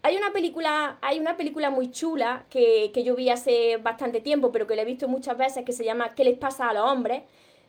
[0.00, 4.50] Hay una película, hay una película muy chula que, que yo vi hace bastante tiempo,
[4.52, 6.90] pero que la he visto muchas veces, que se llama ¿Qué les pasa a los
[6.90, 7.24] hombres?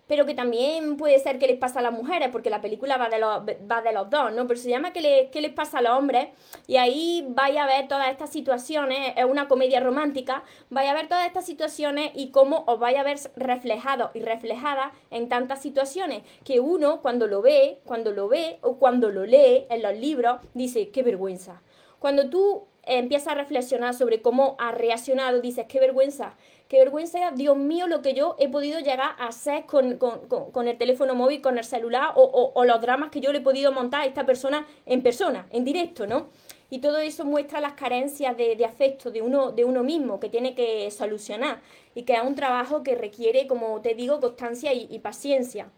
[0.10, 3.10] Pero que también puede ser que les pasa a las mujeres, porque la película va
[3.10, 4.48] de los, va de los dos, ¿no?
[4.48, 6.30] Pero se llama ¿Qué, ¿Qué les pasa a los hombres?
[6.66, 11.08] Y ahí vais a ver todas estas situaciones, es una comedia romántica, vais a ver
[11.08, 16.24] todas estas situaciones y cómo os vais a ver reflejado y reflejada en tantas situaciones,
[16.44, 20.40] que uno cuando lo ve, cuando lo ve o cuando lo lee en los libros,
[20.56, 21.62] dice, qué vergüenza.
[22.00, 26.34] Cuando tú empiezas a reflexionar sobre cómo ha reaccionado, dices, qué vergüenza
[26.70, 31.16] qué vergüenza, Dios mío, lo que yo he podido llegar a hacer con, el teléfono
[31.16, 34.26] móvil, con el celular o, los dramas que yo le he podido montar a esta
[34.26, 36.30] persona en persona, en directo, ¿no?
[36.70, 40.54] Y todo eso muestra las carencias de, afecto de uno, de uno mismo que tiene
[40.54, 41.60] que solucionar
[41.96, 45.72] y que es un trabajo que requiere, como te digo, constancia y paciencia.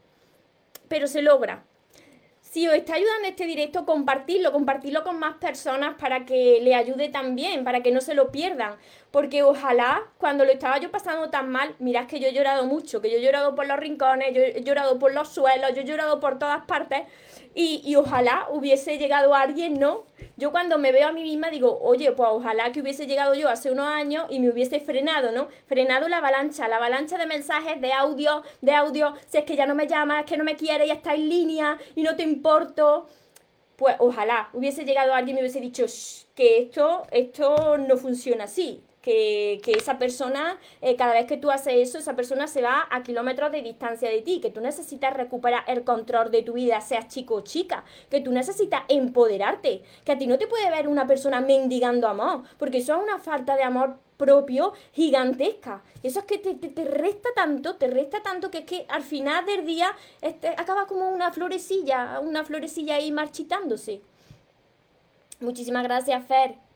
[0.90, 1.64] Pero se logra,
[2.52, 7.08] si os está ayudando este directo, compartirlo, compartirlo con más personas para que le ayude
[7.08, 8.76] también, para que no se lo pierdan.
[9.10, 13.00] Porque ojalá, cuando lo estaba yo pasando tan mal, mirad que yo he llorado mucho,
[13.02, 15.86] que yo he llorado por los rincones, yo he llorado por los suelos, yo he
[15.86, 17.04] llorado por todas partes.
[17.56, 20.04] Y, y ojalá hubiese llegado alguien, ¿no?
[20.42, 23.48] Yo cuando me veo a mí misma digo, oye, pues ojalá que hubiese llegado yo
[23.48, 25.50] hace unos años y me hubiese frenado, ¿no?
[25.68, 29.68] Frenado la avalancha, la avalancha de mensajes, de audio, de audio, si es que ya
[29.68, 32.24] no me llama, es que no me quiere, ya está en línea y no te
[32.24, 33.08] importo.
[33.76, 35.86] Pues ojalá hubiese llegado alguien y me hubiese dicho
[36.34, 41.74] que esto, esto no funciona así que, esa persona, eh, cada vez que tú haces
[41.76, 45.64] eso, esa persona se va a kilómetros de distancia de ti, que tú necesitas recuperar
[45.68, 50.18] el control de tu vida, seas chico o chica, que tú necesitas empoderarte, que a
[50.18, 53.64] ti no te puede ver una persona mendigando amor, porque eso es una falta de
[53.64, 55.82] amor propio gigantesca.
[56.04, 59.48] Eso es que te, te, resta tanto, te resta tanto que es que al final
[59.48, 64.02] del día este, acaba como una florecilla, una florecilla ahí marchitándose.
[65.40, 66.71] Muchísimas gracias, Fer.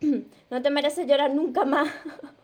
[0.50, 1.88] no te mereces llorar nunca más.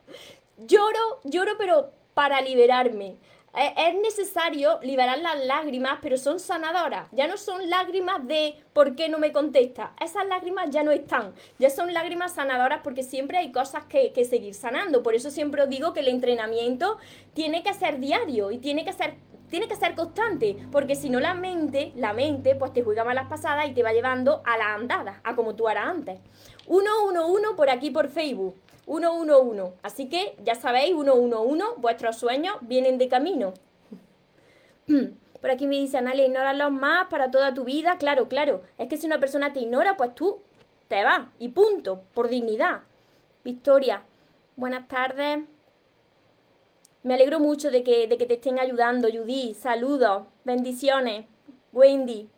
[0.59, 3.17] lloro, lloro, pero para liberarme.
[3.55, 7.09] E, es necesario liberar las lágrimas, pero son sanadoras.
[7.13, 9.95] Ya no son lágrimas de ¿por qué no me contesta?
[10.01, 11.35] Esas lágrimas ya no están.
[11.59, 15.03] Ya son lágrimas sanadoras porque siempre hay cosas que, que seguir sanando.
[15.03, 16.99] Por eso siempre os digo que el entrenamiento
[17.35, 19.15] tiene que ser diario y tiene que ser
[19.51, 23.29] tiene que ser constante, porque si no la mente, la mente, pues te juega malas
[23.29, 26.21] pasadas y te va llevando a la andada, a como tú harás antes.
[26.67, 28.55] 111 por aquí por Facebook.
[28.87, 29.75] 111.
[29.83, 33.55] Así que ya sabéis, 111, vuestros sueños vienen de camino.
[35.41, 37.97] Por aquí me dice Analia, ignóralo más para toda tu vida.
[37.99, 38.63] Claro, claro.
[38.77, 40.41] Es que si una persona te ignora, pues tú
[40.89, 41.29] te vas.
[41.39, 42.03] Y punto.
[42.13, 42.81] Por dignidad.
[43.45, 44.03] Victoria,
[44.57, 45.41] buenas tardes.
[47.09, 49.55] Me alegro mucho de que, de que te estén ayudando, Judy.
[49.55, 50.25] Saludos.
[50.45, 51.25] Bendiciones.
[51.73, 52.29] Wendy.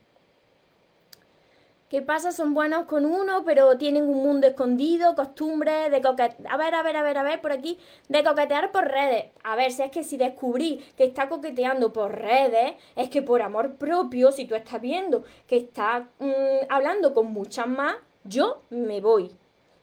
[1.89, 2.31] ¿Qué pasa?
[2.31, 6.37] Son buenos con uno, pero tienen un mundo escondido, costumbres de coquetear.
[6.49, 7.79] A ver, a ver, a ver, a ver, por aquí.
[8.09, 9.33] De coquetear por redes.
[9.43, 13.43] A ver, si es que si descubrí que está coqueteando por redes, es que por
[13.43, 19.01] amor propio, si tú estás viendo que está mm, hablando con muchas más, yo me
[19.01, 19.33] voy.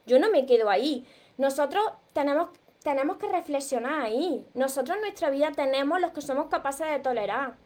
[0.05, 1.05] Yo no me quedo ahí.
[1.37, 2.51] Nosotros tenemos,
[2.87, 4.45] tenemos que reflexionar ahí.
[4.53, 7.57] Nosotros en nuestra vida tenemos los que somos capaces de tolerar.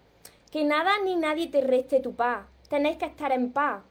[0.52, 2.48] Que nada ni nadie te reste tu paz.
[2.70, 3.84] Tenéis que estar en paz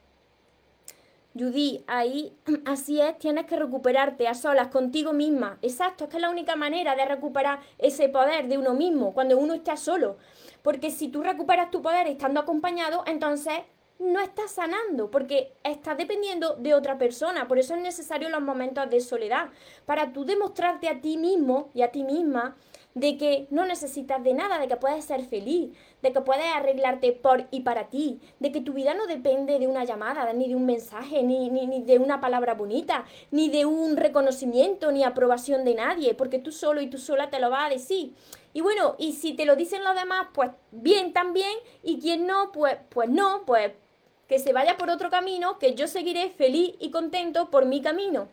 [1.39, 5.59] Judy, ahí así es, tienes que recuperarte a solas contigo misma.
[5.63, 9.39] Exacto, es que es la única manera de recuperar ese poder de uno mismo, cuando
[9.39, 10.17] uno está solo.
[10.63, 13.61] Porque si tú recuperas tu poder estando acompañado, entonces
[14.01, 17.47] no estás sanando, porque estás dependiendo de otra persona.
[17.47, 19.51] Por eso es necesario los momentos de soledad,
[19.87, 22.57] para tú demostrarte a ti mismo y a ti misma
[22.95, 25.71] de que no necesitas de nada, de que puedes ser feliz,
[26.03, 29.69] de que puedes arreglarte por y para ti, de que tu vida no depende de
[29.69, 33.97] una llamada, ni de un mensaje, ni, ni, de una palabra bonita, ni de un
[33.97, 37.75] reconocimiento, ni aprobación de nadie, porque tú solo y tú sola te lo vas a
[37.75, 38.15] decir.
[38.53, 42.51] Y bueno, y si te lo dicen los demás, pues bien también, y quien no,
[42.51, 43.71] pues, pues no, pues
[44.31, 48.29] que se vaya por otro camino, que yo seguiré feliz y contento por mi camino.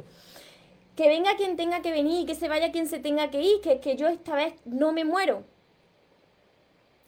[0.96, 3.80] Que venga quien tenga que venir, que se vaya quien se tenga que ir, que,
[3.80, 5.44] que yo esta vez no me muero.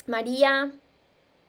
[0.08, 0.72] María,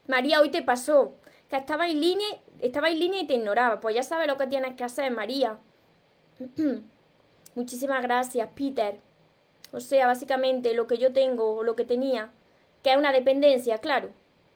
[0.07, 1.15] María, hoy te pasó,
[1.49, 2.29] que estaba en línea,
[2.61, 3.81] estaba en línea y te ignoraba.
[3.81, 5.59] Pues ya sabes lo que tienes que hacer, María.
[7.55, 9.01] Muchísimas gracias, Peter.
[9.73, 12.33] O sea, básicamente lo que yo tengo o lo que tenía,
[12.83, 14.11] que es una dependencia, claro.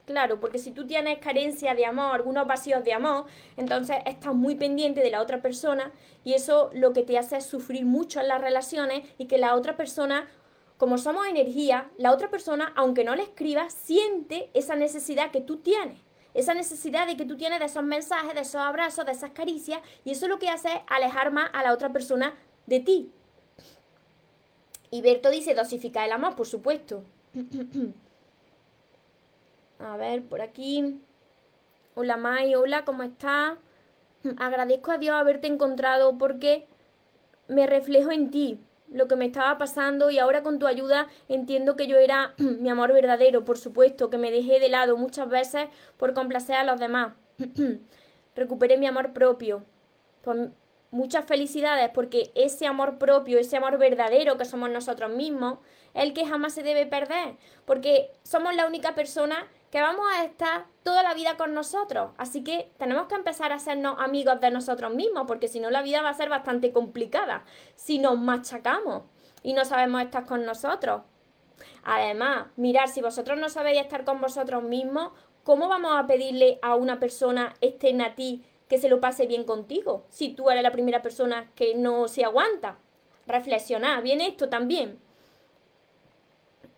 [0.04, 3.24] Claro, porque si tú tienes carencia de amor, algunos vacíos de amor,
[3.56, 5.92] entonces estás muy pendiente de la otra persona
[6.24, 9.54] y eso lo que te hace es sufrir mucho en las relaciones y que la
[9.54, 10.28] otra persona,
[10.76, 15.58] como somos energía, la otra persona, aunque no le escribas, siente esa necesidad que tú
[15.58, 15.98] tienes.
[16.34, 19.80] Esa necesidad de que tú tienes de esos mensajes, de esos abrazos, de esas caricias
[20.04, 22.34] y eso lo que hace es alejar más a la otra persona
[22.66, 23.10] de ti.
[24.90, 27.04] Y Berto dice dosificar el amor, por supuesto.
[29.78, 31.00] A ver, por aquí.
[31.94, 33.58] Hola Mai, hola, ¿cómo estás?
[34.38, 36.66] Agradezco a Dios haberte encontrado porque
[37.48, 38.60] me reflejo en ti,
[38.90, 42.68] lo que me estaba pasando y ahora con tu ayuda entiendo que yo era mi
[42.68, 46.78] amor verdadero, por supuesto, que me dejé de lado muchas veces por complacer a los
[46.78, 47.14] demás.
[48.36, 49.64] Recuperé mi amor propio.
[50.22, 50.50] Pues
[50.90, 55.58] muchas felicidades porque ese amor propio, ese amor verdadero que somos nosotros mismos,
[55.92, 60.22] es el que jamás se debe perder, porque somos la única persona que vamos a
[60.22, 62.12] estar toda la vida con nosotros.
[62.16, 65.82] Así que tenemos que empezar a hacernos amigos de nosotros mismos, porque si no la
[65.82, 69.02] vida va a ser bastante complicada si nos machacamos
[69.42, 71.02] y no sabemos estar con nosotros.
[71.82, 75.10] Además, mirar, si vosotros no sabéis estar con vosotros mismos,
[75.42, 79.42] ¿cómo vamos a pedirle a una persona externa a ti que se lo pase bien
[79.42, 80.06] contigo?
[80.08, 82.78] Si tú eres la primera persona que no se aguanta.
[83.26, 85.00] Reflexionar, bien esto también.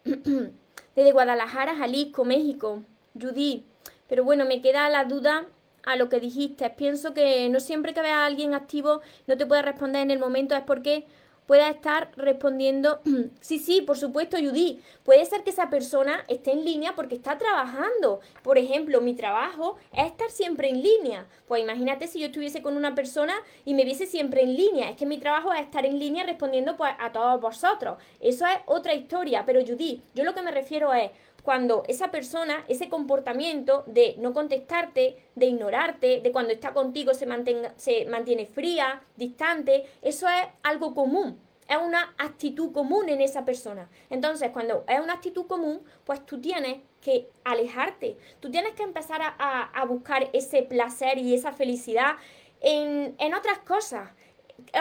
[0.97, 2.83] desde Guadalajara, Jalisco, México.
[3.19, 3.65] Judy,
[4.09, 5.47] pero bueno, me queda la duda
[5.85, 6.69] a lo que dijiste.
[6.71, 10.19] Pienso que no siempre que veas a alguien activo no te puede responder en el
[10.19, 11.07] momento, es porque
[11.47, 13.01] pueda estar respondiendo,
[13.41, 17.39] sí, sí, por supuesto, Judy, puede ser que esa persona esté en línea porque está
[17.39, 18.21] trabajando.
[18.43, 21.27] Por ejemplo, mi trabajo es estar siempre en línea.
[21.47, 24.91] Pues imagínate si yo estuviese con una persona y me viese siempre en línea.
[24.91, 27.99] Es que mi trabajo es estar en línea respondiendo pues, a todos vosotros.
[28.21, 29.45] Eso es otra historia.
[29.47, 31.11] Pero Judy, yo lo que me refiero es
[31.47, 37.25] cuando esa persona, ese comportamiento de no contestarte, de ignorarte, de cuando está contigo se,
[37.25, 41.39] mantenga, se mantiene fría, distante, eso es algo común.
[41.69, 43.89] Es una actitud común en esa persona.
[44.11, 48.17] Entonces, cuando es una actitud común, pues tú tienes que alejarte.
[48.41, 52.17] Tú tienes que empezar a, buscar ese placer y esa felicidad
[52.61, 54.11] en, en otras cosas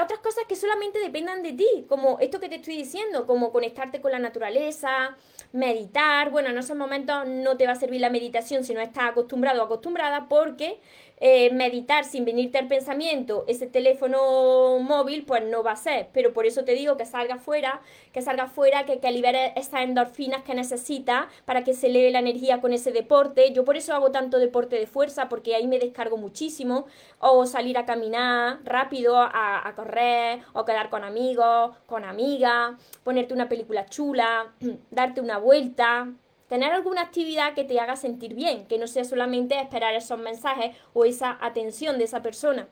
[0.01, 4.01] otras cosas que solamente dependan de ti, como esto que te estoy diciendo, como conectarte
[4.01, 5.15] con la naturaleza,
[5.51, 6.31] meditar.
[6.31, 9.61] Bueno, en esos momentos no te va a servir la meditación si no estás acostumbrado
[9.61, 10.79] o acostumbrada porque
[11.17, 16.09] eh, meditar sin venirte al pensamiento, ese teléfono móvil, pues no va a ser.
[16.13, 19.81] Pero por eso te digo que salga fuera, que salga fuera, que, que libere esas
[19.81, 23.53] endorfinas que necesita para que se eleve la energía con ese deporte.
[23.53, 26.85] Yo por eso hago tanto deporte de fuerza, porque ahí me descargo muchísimo.
[27.19, 32.73] O salir a caminar rápido, a, a correr, o quedar con amigos, con amigas,
[33.03, 34.53] ponerte una película chula,
[34.91, 36.09] darte una vuelta.
[36.47, 40.75] Tener alguna actividad que te haga sentir bien, que no sea solamente esperar esos mensajes
[40.93, 42.67] o esa atención de esa persona.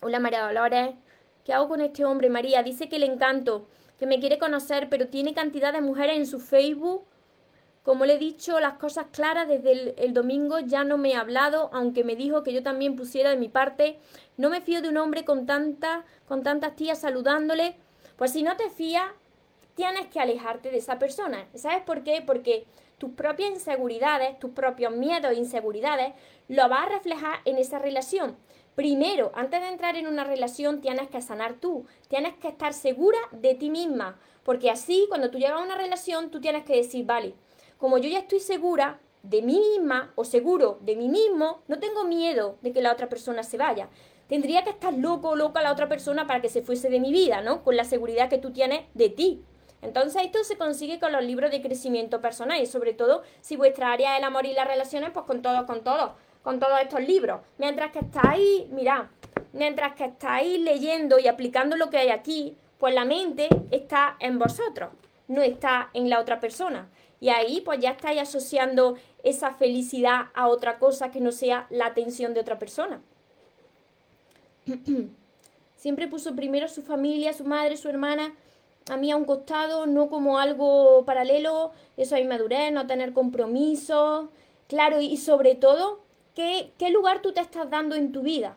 [0.00, 0.90] Hola María Dolores,
[1.44, 2.30] ¿qué hago con este hombre?
[2.30, 3.66] María dice que le encanto,
[3.98, 7.04] que me quiere conocer, pero tiene cantidad de mujeres en su Facebook.
[7.82, 11.70] Como le he dicho las cosas claras desde el, domingo, ya no me ha hablado,
[11.72, 13.98] aunque me dijo que yo también pusiera de mi parte.
[14.36, 17.76] No me fío de un hombre con, tanta, con tantas tías saludándole.
[18.16, 19.06] Pues si no te fías,
[19.74, 21.46] tienes que alejarte de esa persona.
[21.54, 22.22] ¿Sabes por qué?
[22.24, 22.66] Porque
[22.98, 26.14] tus propias inseguridades, tus propios miedos e inseguridades,
[26.48, 28.36] lo vas a reflejar en esa relación.
[28.74, 33.18] Primero, antes de entrar en una relación, tienes que sanar tú, tienes que estar segura
[33.30, 37.04] de ti misma, porque así, cuando tú llegas a una relación, tú tienes que decir,
[37.04, 37.34] vale,
[37.78, 42.04] como yo ya estoy segura de mí misma o seguro de mí mismo, no tengo
[42.04, 43.88] miedo de que la otra persona se vaya.
[44.28, 47.12] Tendría que estar loco o loca la otra persona para que se fuese de mi
[47.12, 47.62] vida, ¿no?
[47.62, 49.42] Con la seguridad que tú tienes de ti.
[49.84, 53.92] Entonces esto se consigue con los libros de crecimiento personal y sobre todo si vuestra
[53.92, 57.00] área es el amor y las relaciones, pues con todos, con todos, con todos estos
[57.00, 57.42] libros.
[57.58, 59.04] Mientras que estáis, mirad,
[59.52, 64.38] mientras que estáis leyendo y aplicando lo que hay aquí, pues la mente está en
[64.38, 64.90] vosotros,
[65.28, 66.88] no está en la otra persona.
[67.20, 71.86] Y ahí pues ya estáis asociando esa felicidad a otra cosa que no sea la
[71.86, 73.02] atención de otra persona.
[75.76, 78.34] Siempre puso primero su familia, su madre, su hermana,
[78.88, 84.28] a mí a un costado, no como algo paralelo, eso hay madurez, no tener compromisos,
[84.68, 86.00] claro, y sobre todo
[86.34, 88.56] qué, qué lugar tú te estás dando en tu vida.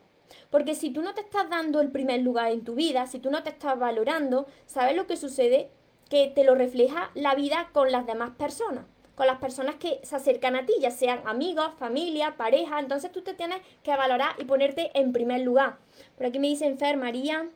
[0.50, 3.30] Porque si tú no te estás dando el primer lugar en tu vida, si tú
[3.32, 5.70] no te estás valorando, ¿sabes lo que sucede?
[6.10, 8.86] Que te lo refleja la vida con las demás personas,
[9.16, 12.80] con las personas que se acercan a ti, ya sean amigos, familia, pareja.
[12.80, 15.78] Entonces tú te tienes que valorar y ponerte en primer lugar.
[16.18, 17.50] Por aquí me dicen Fer, María.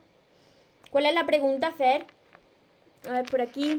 [0.90, 2.06] ¿Cuál es la pregunta, Fer?
[3.08, 3.76] A ver, por aquí.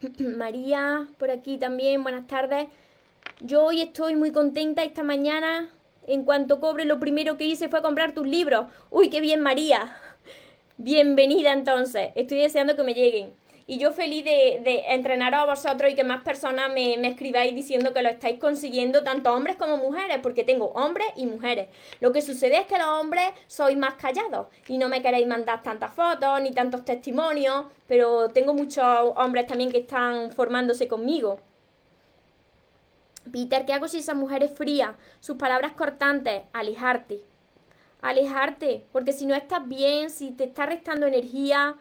[0.18, 2.68] María, por aquí también, buenas tardes.
[3.40, 5.70] Yo hoy estoy muy contenta esta mañana.
[6.06, 8.66] En cuanto cobre, lo primero que hice fue comprar tus libros.
[8.90, 9.96] Uy, qué bien, María.
[10.78, 12.10] Bienvenida entonces.
[12.14, 13.34] Estoy deseando que me lleguen.
[13.66, 17.54] Y yo feliz de, de entrenar a vosotros y que más personas me, me, escribáis
[17.54, 21.68] diciendo que lo estáis consiguiendo, tanto hombres como mujeres, porque tengo hombres y mujeres.
[22.00, 25.62] Lo que sucede es que los hombres sois más callados y no me queréis mandar
[25.62, 28.84] tantas fotos ni tantos testimonios, pero tengo muchos
[29.16, 31.40] hombres también que están formándose conmigo.
[33.32, 34.96] Peter, ¿qué hago si esa mujer es fría?
[35.20, 37.22] Sus palabras cortantes, alejarte.
[38.02, 41.76] Alejarte, porque si no estás bien, si te está restando energía,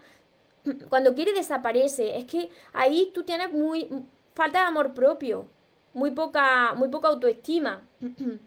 [0.89, 2.17] cuando quiere desaparece.
[2.17, 3.89] Es que ahí tú tienes muy
[4.33, 5.47] falta de amor propio,
[5.93, 7.87] muy poca, muy poca autoestima.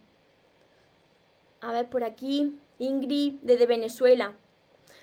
[1.60, 4.34] A ver, por aquí, Ingrid, desde Venezuela.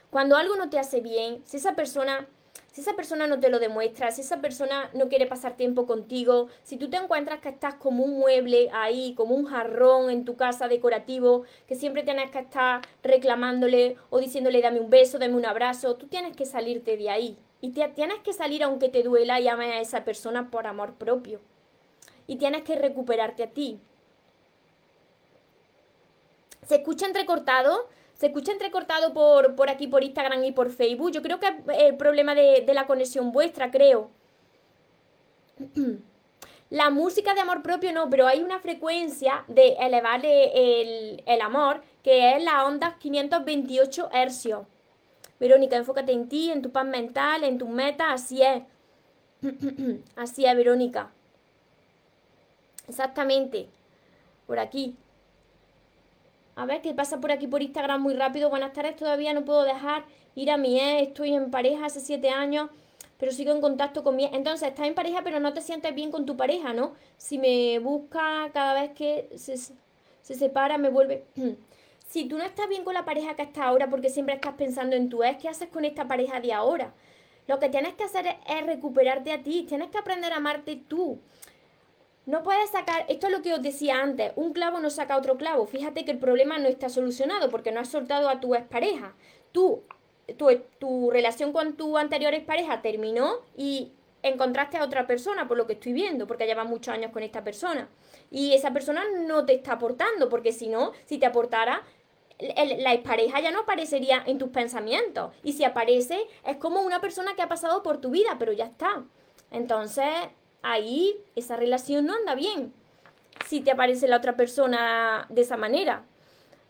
[0.10, 2.28] Cuando algo no te hace bien, si esa persona
[2.74, 6.48] si esa persona no te lo demuestra, si esa persona no quiere pasar tiempo contigo,
[6.64, 10.36] si tú te encuentras que estás como un mueble ahí, como un jarrón en tu
[10.36, 15.46] casa decorativo, que siempre tienes que estar reclamándole o diciéndole dame un beso, dame un
[15.46, 17.38] abrazo, tú tienes que salirte de ahí.
[17.62, 21.42] Y tienes que salir aunque te duela y ames a esa persona por amor propio.
[22.26, 23.80] Y tienes que recuperarte a ti.
[26.68, 27.88] ¿Se escucha entrecortado?
[28.14, 31.12] Se escucha entrecortado por, por aquí, por Instagram y por Facebook.
[31.12, 34.12] Yo creo que es el problema de, la conexión vuestra, creo.
[36.70, 41.84] La música de amor propio no, pero hay una frecuencia de elevarle el, el amor
[42.02, 44.66] que es la onda 528 hercios.
[45.40, 48.64] Verónica, enfócate en ti, en tu paz mental, en tus metas, así es.
[50.16, 51.12] así es, Verónica.
[52.88, 53.70] Exactamente.
[54.48, 54.96] Por aquí.
[56.56, 58.50] A ver, ¿qué pasa por aquí por Instagram muy rápido?
[58.50, 62.30] Buenas tardes, todavía no puedo dejar ir a mi ex, estoy en pareja hace siete
[62.30, 62.70] años,
[63.18, 64.36] pero sigo en contacto con mi ex.
[64.36, 66.94] Entonces, estás en pareja, pero no te sientes bien con tu pareja, ¿no?
[67.18, 71.26] Si me busca cada vez que se, se separa, me vuelve...
[72.08, 74.96] si tú no estás bien con la pareja que está ahora porque siempre estás pensando
[74.96, 76.94] en tu ex, ¿qué haces con esta pareja de ahora?
[77.48, 80.76] Lo que tienes que hacer es, es recuperarte a ti, tienes que aprender a amarte
[80.76, 81.20] tú.
[82.26, 85.38] No puedes sacar, esto es lo que os decía antes, un clavo no saca otro
[85.38, 85.66] clavo.
[85.66, 89.14] Fíjate que el problema no está solucionado porque no has soltado a tu expareja.
[89.52, 89.84] Tú,
[90.38, 90.48] tu,
[90.80, 95.74] tu relación con tu anterior expareja terminó y encontraste a otra persona, por lo que
[95.74, 97.90] estoy viendo, porque llevas muchos años con esta persona.
[98.32, 101.84] Y esa persona no te está aportando, porque si no, si te aportara,
[102.40, 105.34] la expareja ya no aparecería en tus pensamientos.
[105.44, 108.66] Y si aparece, es como una persona que ha pasado por tu vida, pero ya
[108.66, 109.04] está.
[109.52, 110.08] Entonces,
[110.64, 112.74] ahí esa relación no anda bien.
[113.48, 116.04] Si te aparece la otra persona de esa manera.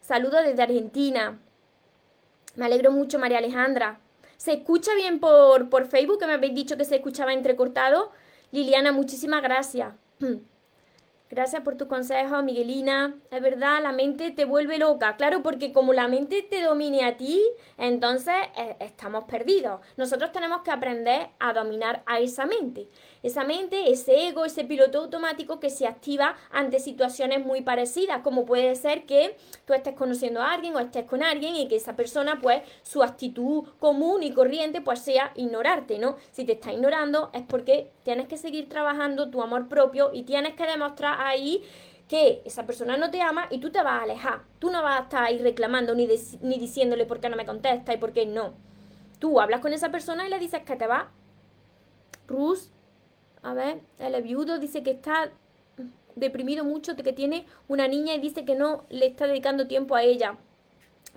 [0.02, 1.40] Saludos desde Argentina.
[2.56, 4.00] Me alegro mucho, María Alejandra.
[4.38, 6.20] ¿Se escucha bien por, por Facebook?
[6.20, 8.12] Que me habéis dicho que se escuchaba entrecortado.
[8.52, 9.94] Liliana, muchísimas gracias.
[11.30, 13.16] Gracias por tu consejo, Miguelina.
[13.32, 15.16] Es verdad, la mente te vuelve loca.
[15.18, 17.42] Claro, porque como la mente te domine a ti,
[17.78, 19.82] entonces eh, estamos perdidos.
[19.98, 22.88] Nosotros tenemos que aprender a dominar a esa mente
[23.24, 28.46] esa mente, ese ego, ese piloto automático que se activa ante situaciones muy parecidas, como
[28.46, 31.96] puede ser que tú estés conociendo a alguien o estés con alguien y que esa
[31.96, 36.18] persona, pues, su actitud común y corriente, pues, sea ignorarte, ¿no?
[36.32, 40.56] Si te está ignorando es porque tienes que seguir trabajando tu amor propio y tienes
[40.56, 41.64] que demostrar ahí
[42.08, 44.42] que esa persona no te ama y tú te vas a alejar.
[44.60, 46.08] Tú no vas a estar ahí reclamando ni,
[46.42, 48.54] ni diciéndole por qué no me contesta y por qué no.
[49.20, 51.12] Tú hablas con esa persona y le dices que te va.
[52.28, 52.72] Rus,
[53.42, 55.32] a ver, el viudo dice que está
[56.16, 60.04] deprimido mucho, que tiene una niña y dice que no le está dedicando tiempo a
[60.04, 60.38] ella.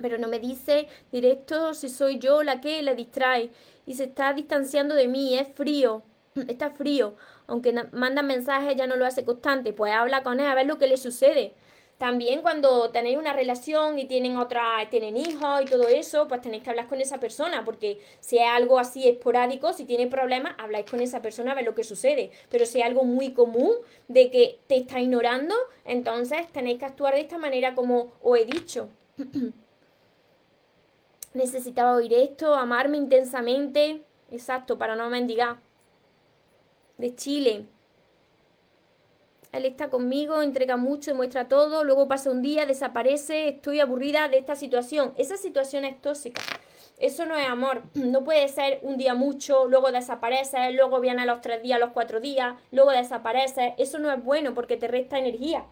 [0.01, 3.51] Pero no me dice directo si soy yo la que le distrae.
[3.87, 6.03] Y se está distanciando de mí, es frío.
[6.49, 7.15] Está frío.
[7.47, 9.73] Aunque manda mensajes, ya no lo hace constante.
[9.73, 11.55] Pues habla con él a ver lo que le sucede.
[11.99, 16.63] También cuando tenéis una relación y tienen otra, tienen hijos y todo eso, pues tenéis
[16.63, 20.85] que hablar con esa persona, porque si es algo así esporádico, si tiene problemas, habláis
[20.85, 22.33] con esa persona a ver lo que sucede.
[22.51, 23.73] Pero si es algo muy común
[24.09, 25.55] de que te está ignorando,
[25.87, 28.91] entonces tenéis que actuar de esta manera como os he dicho.
[31.33, 35.66] Necesitaba oír esto, amarme intensamente, exacto, para no mendigar.
[36.99, 37.67] De Chile.
[39.53, 44.39] Él está conmigo, entrega mucho, demuestra todo, luego pasa un día, desaparece, estoy aburrida de
[44.39, 45.15] esta situación.
[45.17, 46.43] Esa situación es tóxica.
[46.99, 47.83] Eso no es amor.
[47.95, 51.91] No puede ser un día mucho, luego desaparece, luego viene a los tres días, los
[51.93, 53.75] cuatro días, luego desaparece.
[53.79, 55.65] Eso no es bueno porque te resta energía.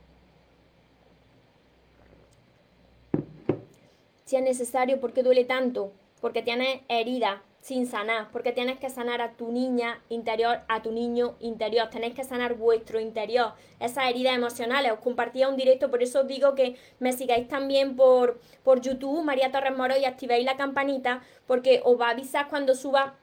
[4.24, 5.92] Si es necesario, ¿por qué duele tanto?
[6.20, 10.92] Porque tienes herida, sin sanar, porque tienes que sanar a tu niña interior, a tu
[10.92, 14.92] niño interior, tenéis que sanar vuestro interior, esas heridas emocionales.
[14.92, 19.24] Os compartía un directo, por eso os digo que me sigáis también por, por YouTube,
[19.24, 23.14] María Torres Moro, y activéis la campanita, porque os va a avisar cuando suba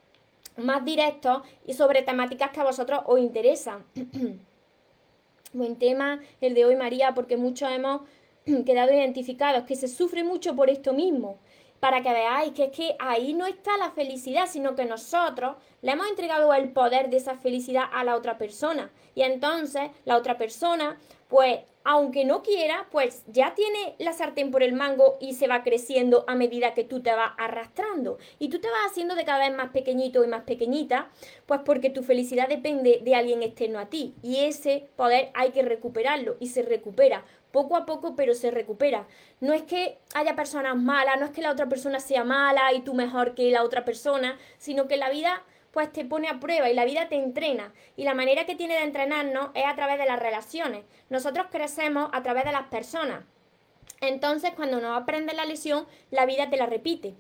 [0.58, 3.86] más directos y sobre temáticas que a vosotros os interesan.
[5.54, 8.02] Buen tema el de hoy, María, porque muchos hemos
[8.66, 11.38] quedado identificados, que se sufre mucho por esto mismo
[11.82, 15.94] para que veáis que es que ahí no está la felicidad, sino que nosotros le
[15.94, 18.92] hemos entregado el poder de esa felicidad a la otra persona.
[19.16, 24.64] Y entonces la otra persona, pues, aunque no quiera, pues ya tiene la sartén por
[24.64, 28.18] el mango y se va creciendo a medida que tú te vas arrastrando.
[28.40, 31.10] Y tú te vas haciendo de cada vez más pequeñito y más pequeñita,
[31.46, 34.16] pues porque tu felicidad depende de alguien externo a ti.
[34.22, 39.08] Y ese poder hay que recuperarlo y se recupera poco a poco, pero se recupera.
[39.40, 42.82] No es que haya personas malas, no es que la otra persona sea mala y
[42.82, 46.70] tú mejor que la otra persona, sino que la vida pues te pone a prueba
[46.70, 47.74] y la vida te entrena.
[47.96, 50.84] Y la manera que tiene de entrenarnos es a través de las relaciones.
[51.10, 53.24] Nosotros crecemos a través de las personas.
[54.02, 57.16] Entonces, cuando no aprendes la lesión, la vida te la repite.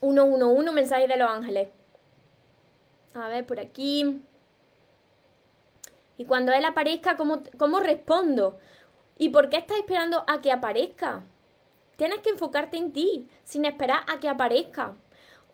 [0.00, 1.68] 111, mensaje de los ángeles.
[3.14, 4.22] A ver, por aquí.
[6.18, 8.58] Y cuando él aparezca, ¿cómo, ¿cómo respondo?
[9.16, 11.22] ¿Y por qué estás esperando a que aparezca?
[11.96, 14.94] Tienes que enfocarte en ti, sin esperar a que aparezca.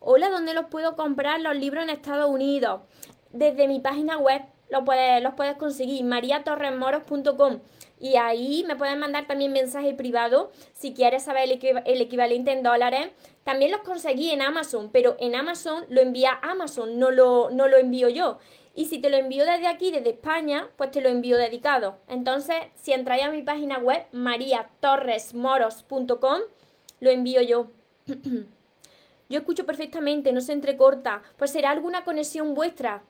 [0.02, 2.80] Hola, ¿dónde los puedo comprar los libros en Estados Unidos?
[3.32, 4.40] Desde mi página web
[4.70, 7.60] los puedes, conseguir, mariatorremoros.com.
[8.00, 12.62] Y ahí me pueden mandar también mensaje privado si quieres saber el, el, equivalente en
[12.62, 13.08] dólares.
[13.44, 17.76] También los conseguí en Amazon, pero en Amazon lo envía Amazon, no lo, no lo
[17.76, 18.38] envío yo.
[18.74, 21.98] Y si te lo envío desde aquí, desde España, pues te lo envío dedicado.
[22.08, 26.40] Entonces, si entráis a mi página web, mariatorresmoros.com,
[27.00, 27.66] lo envío yo.
[29.30, 31.22] yo escucho perfectamente, no se entrecorta.
[31.38, 33.04] Pues será alguna conexión vuestra.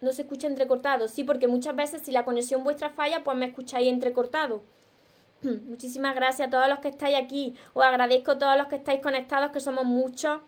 [0.00, 1.06] No se escucha entrecortado.
[1.06, 4.62] Sí, porque muchas veces si la conexión vuestra falla, pues me escucháis entrecortado.
[5.42, 7.54] Muchísimas gracias a todos los que estáis aquí.
[7.74, 10.40] Os agradezco a todos los que estáis conectados, que somos muchos.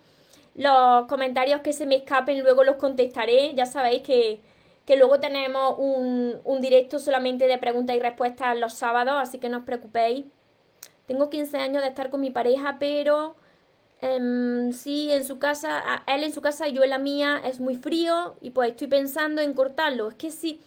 [0.55, 3.55] Los comentarios que se me escapen luego los contestaré.
[3.55, 4.41] Ya sabéis que,
[4.97, 9.59] luego tenemos un, un, directo solamente de preguntas y respuestas los sábados, así que no
[9.59, 10.25] os preocupéis.
[11.07, 13.37] Tengo 15 años de estar con mi pareja, pero
[14.03, 17.77] em, sí, en su casa, él en su casa yo en la mía, es muy
[17.77, 20.09] frío y pues estoy pensando en cortarlo.
[20.09, 20.61] Es que si,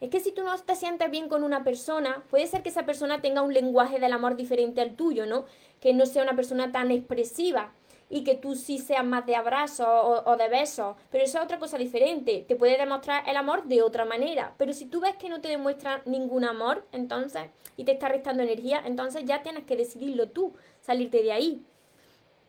[0.00, 2.86] es que si tú no te sientes bien con una persona, puede ser que esa
[2.86, 5.44] persona tenga un lenguaje del amor diferente al tuyo, ¿no?
[5.80, 7.72] Que no sea una persona tan expresiva
[8.10, 9.86] y que tú sí seas más de abrazo
[10.24, 13.82] o, de besos, pero eso es otra cosa diferente, te puede demostrar el amor de
[13.82, 17.42] otra manera, pero si tú ves que no te demuestra ningún amor, entonces,
[17.76, 21.62] y te está restando energía, entonces ya tienes que decidirlo tú, salirte de ahí.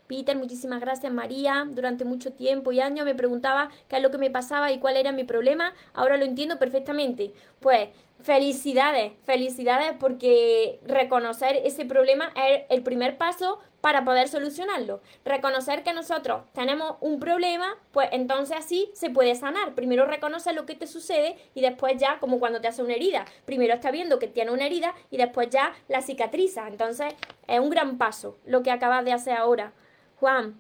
[0.10, 1.68] Peter, muchísimas gracias María.
[1.70, 4.97] Durante mucho tiempo y años me preguntaba qué es lo que me pasaba y cuál
[4.97, 5.76] era mi problema.
[5.93, 7.32] Ahora lo entiendo perfectamente.
[7.60, 7.89] Pues
[8.20, 14.99] felicidades, felicidades porque reconocer ese problema es el primer paso para poder solucionarlo.
[15.24, 19.76] Reconocer que nosotros tenemos un problema, pues entonces así se puede sanar.
[19.76, 23.26] Primero reconocer lo que te sucede y después ya, como cuando te hace una herida,
[23.45, 26.68] primero está viendo que tiene una herida y después ya la cicatriza.
[26.68, 27.14] Entonces
[27.47, 29.72] es un gran paso lo que acabas de hacer ahora.
[30.20, 30.60] Juan,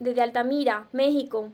[0.00, 1.52] desde Altamira, México,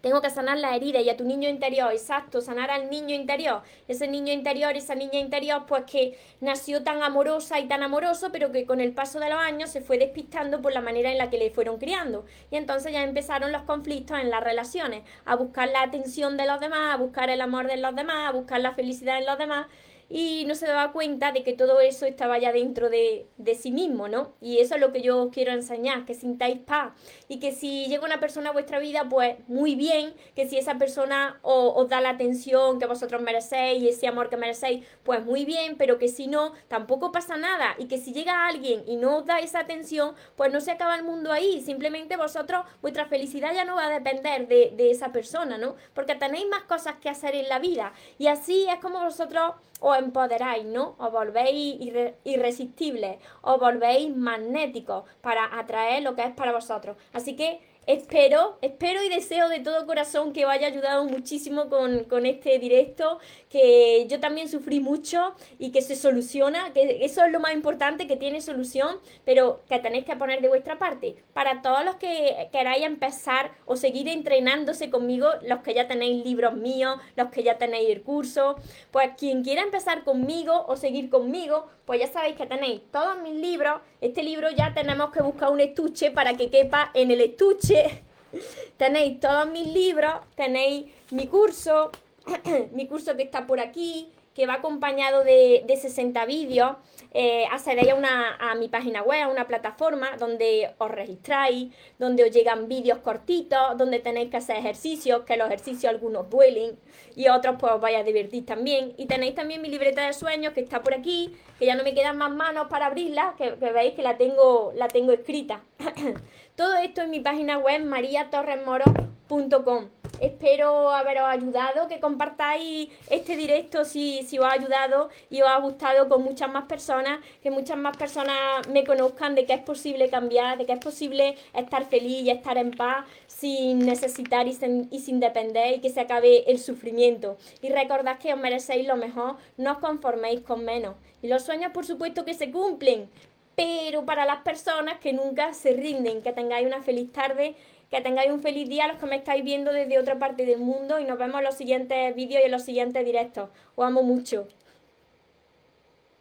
[0.00, 3.62] tengo que sanar la herida y a tu niño interior, exacto, sanar al niño interior.
[3.88, 8.52] Ese niño interior, esa niña interior, pues que nació tan amorosa y tan amoroso, pero
[8.52, 11.30] que con el paso de los años se fue despistando por la manera en la
[11.30, 12.26] que le fueron criando.
[12.50, 16.60] Y entonces ya empezaron los conflictos en las relaciones, a buscar la atención de los
[16.60, 19.68] demás, a buscar el amor de los demás, a buscar la felicidad en los demás
[20.08, 23.70] y no se daba cuenta de que todo eso estaba ya dentro de, de, sí
[23.70, 24.34] mismo, ¿no?
[24.40, 26.92] Y eso es lo que yo os quiero enseñar, que sintáis paz
[27.28, 30.76] y que si llega una persona a vuestra vida, pues muy bien, que si esa
[30.76, 35.44] persona os, da la atención que vosotros merecéis y ese amor que merecéis, pues muy
[35.44, 39.18] bien, pero que si no, tampoco pasa nada y que si llega alguien y no
[39.18, 43.54] os da esa atención, pues no se acaba el mundo ahí, simplemente vosotros, vuestra felicidad
[43.54, 45.76] ya no va a depender de, de esa persona, ¿no?
[45.94, 49.54] Porque tenéis más cosas que hacer en la vida y así es como vosotros
[49.86, 50.96] os empoderáis, ¿no?
[50.98, 51.76] Os volvéis
[52.24, 56.96] irresistibles, os volvéis magnéticos para atraer lo que es para vosotros.
[57.12, 62.04] Así que Espero, espero y deseo de todo corazón que os haya ayudado muchísimo con,
[62.04, 63.18] con, este directo,
[63.50, 68.06] que yo también sufrí mucho y que se soluciona, que eso es lo más importante,
[68.06, 71.16] que tiene solución, pero que tenéis que poner de vuestra parte.
[71.34, 76.54] Para todos los que queráis empezar o seguir entrenándose conmigo, los que ya tenéis libros
[76.54, 78.56] míos, los que ya tenéis el curso,
[78.92, 83.34] pues quien quiera empezar conmigo o seguir conmigo, pues ya sabéis que tenéis todos mis
[83.34, 83.80] libros.
[84.00, 88.02] Este libro ya tenemos que buscar un estuche para que quepa en el estuche.
[88.76, 91.90] tenéis todos mis libros, tenéis mi curso,
[92.72, 96.76] mi curso que está por aquí, que va acompañado de, de 60 vídeos.
[97.16, 102.24] Eh, accedéis a, una, a mi página web, a una plataforma donde os registráis, donde
[102.24, 106.76] os llegan vídeos cortitos, donde tenéis que hacer ejercicios, que los ejercicios algunos duelen
[107.14, 108.94] y otros pues os vais a divertir también.
[108.96, 111.94] Y tenéis también mi libreta de sueños que está por aquí, que ya no me
[111.94, 115.62] quedan más manos para abrirla, que, veis que la tengo, la tengo escrita.
[116.56, 120.03] Todo esto en mi página web mariatorresmoro.com.
[120.20, 125.58] Espero haberos ayudado, que compartáis este directo si, si os ha ayudado y os ha
[125.58, 130.08] gustado con muchas más personas, que muchas más personas me conozcan de que es posible
[130.08, 134.88] cambiar, de que es posible estar feliz y estar en paz sin necesitar y sin,
[134.90, 137.36] y sin depender y que se acabe el sufrimiento.
[137.60, 140.94] Y recordad que os merecéis lo mejor, no os conforméis con menos.
[141.22, 143.08] Y los sueños por supuesto que se cumplen,
[143.56, 147.54] pero para las personas que nunca se rinden, que tengáis una feliz tarde
[147.90, 150.98] que tengáis un feliz día los que me estáis viendo desde otra parte del mundo
[150.98, 153.50] y nos vemos en los siguientes vídeos y en los siguientes directos.
[153.74, 154.46] Os amo mucho.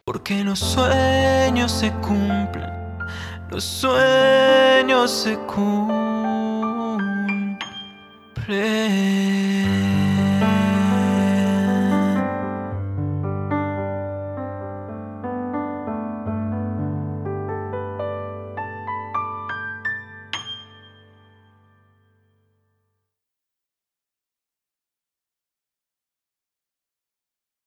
[0.05, 2.69] Porque los sueños se cumplen,
[3.49, 6.03] los sueños se cumplen.